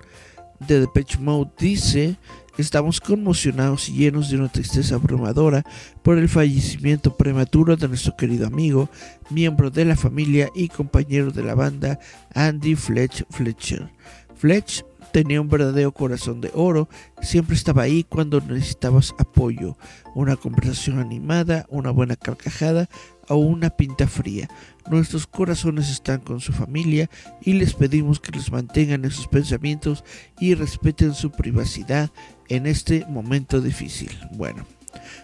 de 0.61 0.81
Depeche 0.81 1.19
Mode 1.19 1.51
dice, 1.59 2.17
Estamos 2.57 3.01
conmocionados 3.01 3.89
y 3.89 3.95
llenos 3.95 4.31
de 4.31 4.37
una 4.37 4.49
tristeza 4.49 4.95
abrumadora 4.95 5.65
por 6.05 6.19
el 6.19 6.29
fallecimiento 6.29 7.17
prematuro 7.17 7.77
de 7.77 7.89
nuestro 7.89 8.17
querido 8.17 8.47
amigo, 8.47 8.89
miembro 9.29 9.71
de 9.71 9.85
la 9.85 9.97
familia 9.97 10.49
y 10.55 10.69
compañero 10.69 11.33
de 11.33 11.43
la 11.43 11.57
banda, 11.57 11.99
Andy 12.33 12.77
Fletch 12.77 13.25
Fletcher. 13.29 13.91
Fletch 14.37 14.85
tenía 15.13 15.41
un 15.41 15.49
verdadero 15.49 15.91
corazón 15.91 16.41
de 16.41 16.53
oro, 16.55 16.89
siempre 17.23 17.57
estaba 17.57 17.83
ahí 17.83 18.05
cuando 18.05 18.41
necesitabas 18.41 19.15
apoyo, 19.19 19.77
una 20.15 20.37
conversación 20.37 21.01
animada, 21.01 21.67
una 21.71 21.91
buena 21.91 22.15
carcajada 22.15 22.89
o 23.29 23.35
una 23.35 23.71
pinta 23.71 24.07
fría. 24.07 24.49
Nuestros 24.91 25.27
corazones 25.27 25.91
están 25.91 26.21
con 26.21 26.41
su 26.41 26.53
familia 26.53 27.09
y 27.41 27.55
les 27.55 27.75
pedimos 27.75 28.21
que 28.21 28.33
los 28.33 28.53
mantengan 28.53 29.05
en 29.05 29.11
sus 29.11 29.27
pensamientos 29.29 30.05
y 30.39 30.55
respeten 30.55 31.15
su 31.15 31.31
privacidad 31.31 32.11
en 32.49 32.67
este 32.67 33.07
momento 33.07 33.61
difícil. 33.61 34.11
Bueno, 34.33 34.67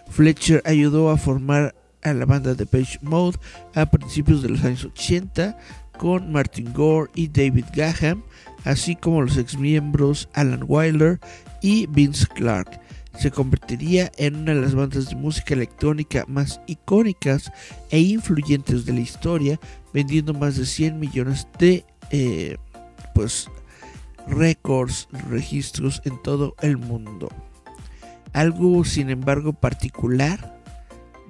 Fletcher 0.09 0.63
ayudó 0.65 1.11
a 1.11 1.17
formar 1.17 1.75
a 2.03 2.13
la 2.13 2.25
banda 2.25 2.55
de 2.55 2.65
Page 2.65 2.99
Mode 3.01 3.37
a 3.75 3.85
principios 3.85 4.41
de 4.41 4.49
los 4.49 4.63
años 4.63 4.85
80 4.85 5.57
con 5.97 6.31
Martin 6.31 6.73
Gore 6.73 7.11
y 7.13 7.27
David 7.27 7.65
Gaham, 7.75 8.23
así 8.63 8.95
como 8.95 9.21
los 9.21 9.37
exmiembros 9.37 10.27
Alan 10.33 10.65
Wilder 10.67 11.19
y 11.61 11.85
Vince 11.85 12.25
Clark. 12.25 12.80
Se 13.17 13.31
convertiría 13.31 14.11
en 14.17 14.35
una 14.37 14.53
de 14.53 14.61
las 14.61 14.73
bandas 14.73 15.09
de 15.09 15.15
música 15.15 15.53
electrónica 15.53 16.25
más 16.27 16.61
icónicas 16.67 17.51
e 17.89 17.99
influyentes 17.99 18.85
de 18.85 18.93
la 18.93 19.01
historia, 19.01 19.59
vendiendo 19.93 20.33
más 20.33 20.57
de 20.57 20.65
100 20.65 20.99
millones 20.99 21.47
de 21.59 21.85
eh, 22.09 22.57
pues 23.13 23.47
récords, 24.27 25.07
registros 25.29 26.01
en 26.05 26.21
todo 26.21 26.55
el 26.61 26.77
mundo. 26.77 27.29
Algo, 28.33 28.83
sin 28.85 29.09
embargo, 29.09 29.53
particular 29.53 30.59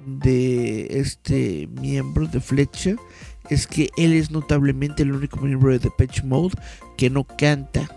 de 0.06 1.00
este 1.00 1.68
miembro 1.80 2.26
de 2.26 2.40
Fletcher 2.40 2.96
es 3.50 3.66
que 3.66 3.90
él 3.96 4.12
es 4.12 4.30
notablemente 4.30 5.02
el 5.02 5.12
único 5.12 5.40
miembro 5.40 5.72
de 5.72 5.78
Depeche 5.78 6.22
Mode 6.22 6.54
que 6.96 7.10
no 7.10 7.24
canta. 7.24 7.88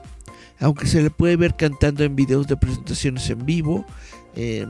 Aunque 0.60 0.88
se 0.88 1.02
le 1.02 1.10
puede 1.10 1.36
ver 1.36 1.56
cantando 1.56 2.04
en 2.04 2.16
videos 2.16 2.48
de 2.48 2.58
presentaciones 2.58 3.30
en 3.30 3.46
vivo, 3.46 3.86
eh, 4.36 4.66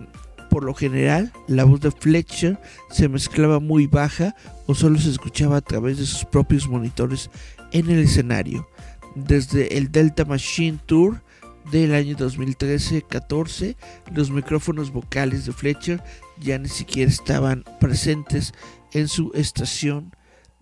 por 0.49 0.63
lo 0.63 0.73
general 0.73 1.31
la 1.47 1.63
voz 1.63 1.81
de 1.81 1.91
Fletcher 1.91 2.59
se 2.89 3.09
mezclaba 3.09 3.59
muy 3.59 3.87
baja 3.87 4.35
o 4.67 4.75
solo 4.75 4.99
se 4.99 5.09
escuchaba 5.09 5.57
a 5.57 5.61
través 5.61 5.97
de 5.97 6.05
sus 6.05 6.25
propios 6.25 6.67
monitores 6.67 7.29
en 7.71 7.89
el 7.89 7.99
escenario 7.99 8.67
desde 9.15 9.77
el 9.77 9.91
Delta 9.91 10.25
Machine 10.25 10.79
Tour 10.85 11.23
del 11.71 11.95
año 11.95 12.15
2013-14, 12.15 13.75
los 14.13 14.29
micrófonos 14.29 14.91
vocales 14.91 15.45
de 15.45 15.53
Fletcher 15.53 16.03
ya 16.39 16.59
ni 16.59 16.69
siquiera 16.69 17.09
estaban 17.09 17.63
presentes 17.79 18.53
en 18.91 19.07
su 19.07 19.31
estación 19.33 20.13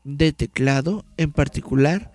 de 0.05 0.31
teclado. 0.31 1.03
En 1.17 1.31
particular, 1.31 2.12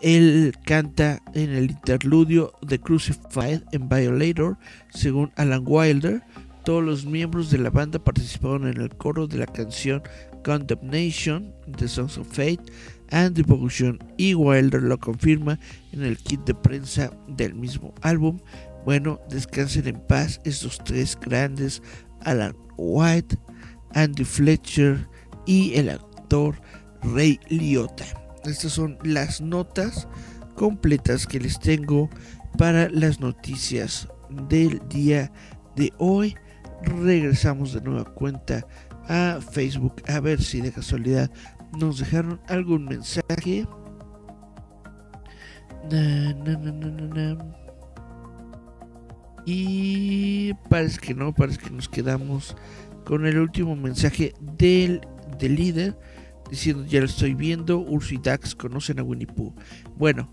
él 0.00 0.54
canta 0.64 1.22
en 1.34 1.50
el 1.50 1.70
interludio 1.70 2.52
de 2.62 2.78
Crucified 2.78 3.62
en 3.72 3.88
Violator, 3.88 4.58
según 4.90 5.32
Alan 5.36 5.64
Wilder. 5.66 6.22
Todos 6.64 6.82
los 6.82 7.06
miembros 7.06 7.50
de 7.50 7.58
la 7.58 7.70
banda 7.70 7.98
participaron 7.98 8.66
en 8.66 8.80
el 8.80 8.94
coro 8.96 9.26
de 9.26 9.38
la 9.38 9.46
canción 9.46 10.02
Condemnation 10.44 11.52
de 11.66 11.88
Songs 11.88 12.18
of 12.18 12.28
Fate 12.28 12.60
and 13.10 13.36
Devotion 13.36 13.98
y 14.16 14.34
Wilder 14.34 14.82
lo 14.82 14.98
confirma 14.98 15.58
en 15.92 16.02
el 16.02 16.18
kit 16.18 16.40
de 16.44 16.54
prensa 16.54 17.10
del 17.28 17.54
mismo 17.54 17.94
álbum. 18.02 18.38
Bueno, 18.84 19.20
descansen 19.30 19.88
en 19.88 20.00
paz 20.06 20.40
estos 20.44 20.78
tres 20.84 21.18
grandes, 21.20 21.82
Alan 22.22 22.54
White, 22.76 23.36
Andy 23.94 24.24
Fletcher 24.24 25.08
y 25.46 25.74
el 25.74 25.88
actor 25.88 26.60
Ray 27.02 27.40
Liotta. 27.48 28.25
Estas 28.46 28.72
son 28.72 28.98
las 29.02 29.40
notas 29.40 30.08
completas 30.54 31.26
que 31.26 31.40
les 31.40 31.58
tengo 31.58 32.08
para 32.58 32.88
las 32.88 33.20
noticias 33.20 34.08
del 34.48 34.80
día 34.88 35.32
de 35.74 35.92
hoy. 35.98 36.36
Regresamos 36.82 37.72
de 37.72 37.80
nueva 37.80 38.04
cuenta 38.04 38.66
a 39.08 39.38
Facebook 39.40 40.02
a 40.08 40.20
ver 40.20 40.40
si 40.40 40.60
de 40.60 40.72
casualidad 40.72 41.30
nos 41.78 41.98
dejaron 41.98 42.40
algún 42.48 42.84
mensaje. 42.84 43.66
y 49.44 50.52
parece 50.68 50.98
que 50.98 51.14
no, 51.14 51.32
parece 51.34 51.58
que 51.58 51.70
nos 51.70 51.88
quedamos 51.88 52.56
con 53.04 53.26
el 53.26 53.38
último 53.38 53.76
mensaje 53.76 54.34
del, 54.58 55.00
del 55.38 55.54
líder 55.54 55.96
diciendo 56.50 56.84
ya 56.86 57.00
lo 57.00 57.06
estoy 57.06 57.34
viendo, 57.34 57.78
Urso 57.78 58.14
y 58.14 58.18
Dax 58.18 58.54
conocen 58.54 58.98
a 58.98 59.02
Winnie 59.02 59.26
Pooh. 59.26 59.54
Bueno, 59.96 60.32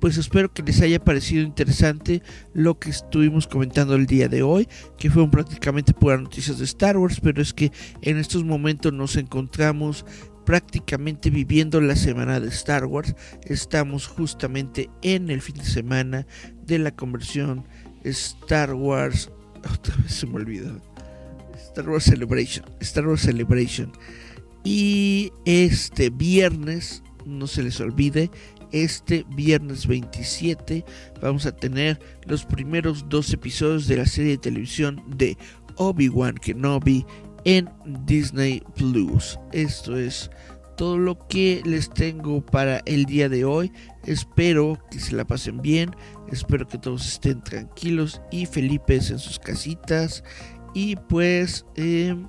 pues 0.00 0.16
espero 0.16 0.52
que 0.52 0.62
les 0.62 0.80
haya 0.80 0.98
parecido 0.98 1.42
interesante 1.42 2.22
lo 2.54 2.78
que 2.78 2.90
estuvimos 2.90 3.46
comentando 3.46 3.94
el 3.94 4.06
día 4.06 4.28
de 4.28 4.42
hoy, 4.42 4.66
que 4.98 5.10
fueron 5.10 5.30
prácticamente 5.30 5.92
puras 5.92 6.22
noticias 6.22 6.58
de 6.58 6.64
Star 6.64 6.96
Wars, 6.96 7.20
pero 7.22 7.42
es 7.42 7.52
que 7.52 7.70
en 8.00 8.16
estos 8.16 8.42
momentos 8.42 8.92
nos 8.92 9.16
encontramos 9.16 10.06
prácticamente 10.46 11.28
viviendo 11.30 11.80
la 11.80 11.96
semana 11.96 12.40
de 12.40 12.48
Star 12.48 12.86
Wars. 12.86 13.14
Estamos 13.44 14.06
justamente 14.06 14.88
en 15.02 15.30
el 15.30 15.42
fin 15.42 15.56
de 15.56 15.64
semana 15.64 16.26
de 16.66 16.78
la 16.78 16.90
conversión 16.92 17.64
Star 18.04 18.72
Wars. 18.74 19.30
Otra 19.72 19.94
vez 19.96 20.12
se 20.12 20.26
me 20.26 20.36
olvidó. 20.36 20.80
Star 21.56 21.88
Wars 21.88 22.04
Celebration. 22.04 22.64
Star 22.80 23.06
Wars 23.06 23.20
Celebration. 23.20 23.92
Y 24.64 25.32
este 25.44 26.10
viernes, 26.10 27.02
no 27.24 27.46
se 27.46 27.62
les 27.62 27.80
olvide, 27.80 28.30
este 28.72 29.26
viernes 29.30 29.86
27 29.86 30.84
vamos 31.20 31.44
a 31.46 31.56
tener 31.56 31.98
los 32.26 32.44
primeros 32.44 33.08
dos 33.08 33.32
episodios 33.32 33.88
de 33.88 33.96
la 33.96 34.06
serie 34.06 34.32
de 34.32 34.38
televisión 34.38 35.02
de 35.08 35.36
Obi-Wan 35.76 36.36
Kenobi 36.36 37.04
en 37.44 37.68
Disney 38.06 38.62
Plus. 38.76 39.38
Esto 39.52 39.96
es 39.96 40.30
todo 40.76 40.98
lo 40.98 41.18
que 41.28 41.62
les 41.64 41.90
tengo 41.90 42.44
para 42.44 42.78
el 42.86 43.04
día 43.04 43.28
de 43.28 43.44
hoy. 43.44 43.72
Espero 44.06 44.78
que 44.90 44.98
se 44.98 45.14
la 45.14 45.26
pasen 45.26 45.60
bien. 45.60 45.90
Espero 46.30 46.66
que 46.66 46.78
todos 46.78 47.06
estén 47.06 47.42
tranquilos 47.42 48.20
y 48.30 48.46
felices 48.46 49.10
en 49.10 49.18
sus 49.18 49.38
casitas. 49.38 50.24
Y 50.74 50.96
pues 50.96 51.66
em, 51.76 52.28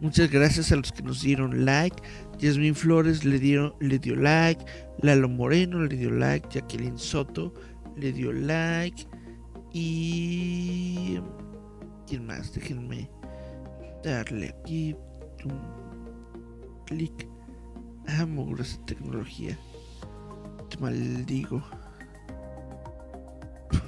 muchas 0.00 0.30
gracias 0.30 0.72
a 0.72 0.76
los 0.76 0.92
que 0.92 1.02
nos 1.02 1.22
dieron 1.22 1.64
like. 1.64 1.96
Jasmine 2.40 2.74
Flores 2.74 3.24
le, 3.24 3.38
dio, 3.38 3.76
le 3.80 3.98
dio 3.98 4.16
like. 4.16 4.64
Lalo 5.02 5.28
Moreno 5.28 5.84
le 5.84 5.96
dio 5.96 6.10
like. 6.10 6.48
Jacqueline 6.50 6.98
Soto 6.98 7.52
le 7.96 8.12
dio 8.12 8.32
like. 8.32 9.06
Y... 9.72 11.18
¿Quién 12.06 12.26
más? 12.26 12.54
Déjenme 12.54 13.10
darle 14.02 14.54
aquí 14.60 14.96
un 15.44 15.60
clic. 16.86 17.28
Amo 18.18 18.54
esa 18.58 18.84
tecnología. 18.86 19.58
Te 20.70 20.78
maldigo. 20.78 21.62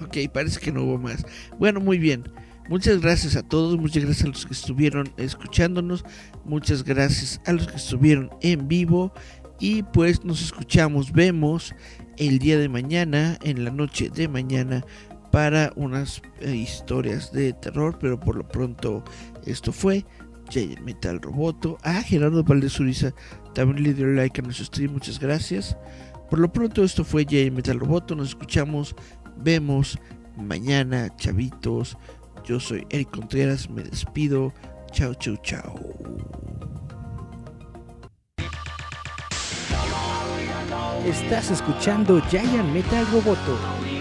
Ok, 0.03 0.17
parece 0.33 0.61
que 0.61 0.73
no 0.73 0.85
hubo 0.85 0.99
más. 0.99 1.25
Bueno, 1.59 1.81
muy 1.81 1.99
bien. 1.99 2.25
Muchas 2.69 3.01
gracias 3.01 3.35
a 3.35 3.43
todos, 3.43 3.79
muchas 3.79 4.05
gracias 4.05 4.25
a 4.25 4.29
los 4.29 4.47
que 4.47 4.53
estuvieron 4.53 5.13
escuchándonos, 5.17 6.05
muchas 6.45 6.85
gracias 6.85 7.41
a 7.47 7.53
los 7.53 7.67
que 7.67 7.77
estuvieron 7.77 8.31
en 8.43 8.69
vivo 8.69 9.13
y 9.59 9.83
pues 9.83 10.25
nos 10.25 10.41
escuchamos, 10.41 11.13
vemos 11.13 11.75
el 12.17 12.39
día 12.39 12.59
de 12.59 12.69
mañana, 12.69 13.39
en 13.43 13.65
la 13.65 13.71
noche 13.71 14.09
de 14.09 14.29
mañana, 14.29 14.85
para 15.31 15.73
unas 15.77 16.23
eh, 16.41 16.55
historias 16.55 17.33
de 17.33 17.53
terror, 17.53 17.99
pero 18.01 18.19
por 18.19 18.37
lo 18.37 18.47
pronto 18.47 19.05
esto 19.47 19.73
fue 19.73 20.05
Giant 20.49 20.81
Metal 20.81 21.21
Roboto. 21.21 21.79
A 21.83 22.03
Gerardo 22.03 22.43
Valdez 22.43 22.79
también 23.55 23.83
le 23.83 23.95
dio 23.95 24.07
like 24.07 24.41
a 24.41 24.45
nuestro 24.45 24.65
stream, 24.65 24.93
muchas 24.93 25.19
gracias. 25.19 25.77
Por 26.29 26.39
lo 26.39 26.53
pronto 26.53 26.85
esto 26.85 27.05
fue 27.05 27.27
Giant 27.29 27.57
Metal 27.57 27.79
Roboto, 27.79 28.15
nos 28.15 28.31
escuchamos, 28.31 28.95
vemos 29.37 29.99
mañana, 30.37 31.15
chavitos. 31.17 31.97
Yo 32.45 32.59
soy 32.59 32.87
Eric 32.91 33.11
Contreras, 33.11 33.69
me 33.69 33.83
despido. 33.83 34.53
Chao, 34.93 35.15
chao, 35.15 35.37
chao. 35.37 35.75
Estás 41.07 41.51
escuchando 41.51 42.21
Giant 42.31 42.73
Metal 42.73 43.07
Roboto. 43.11 44.00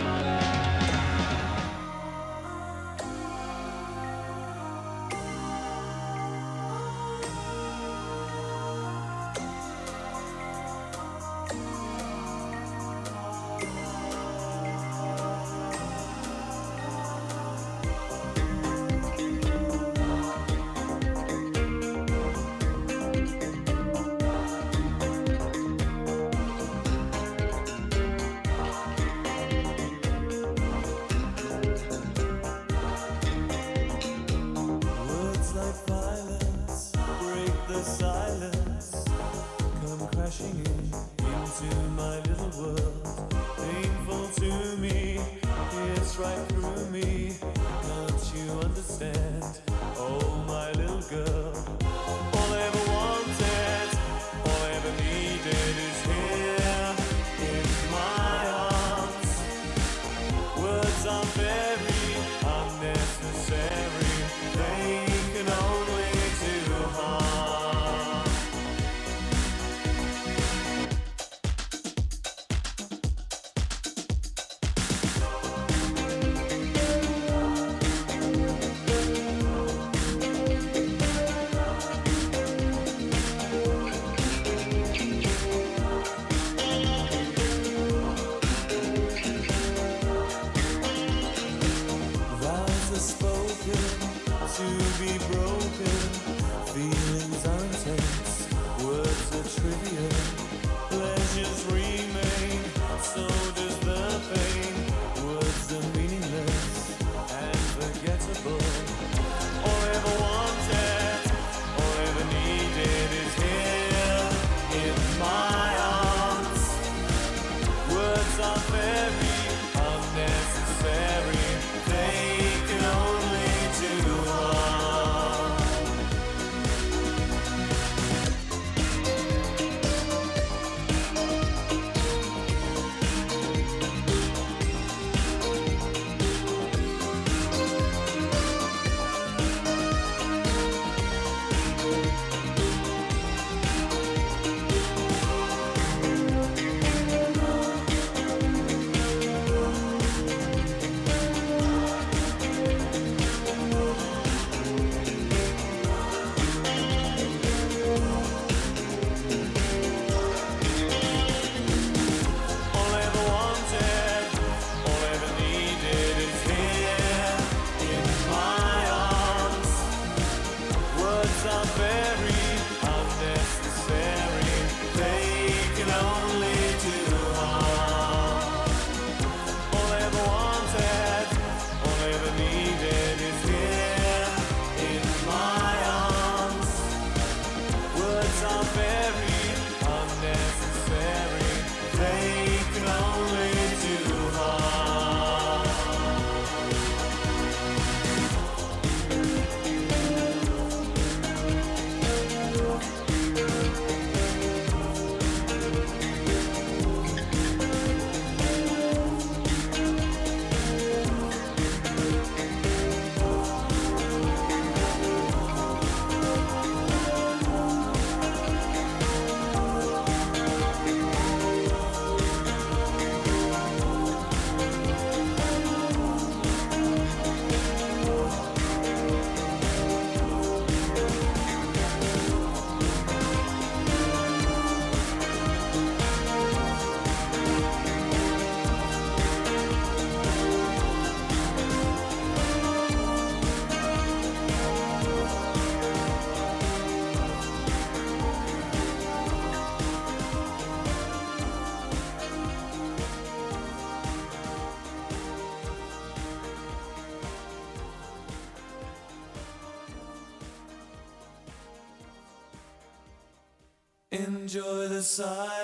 Enjoy 264.52 264.88
the 264.88 265.04
silence. 265.04 265.59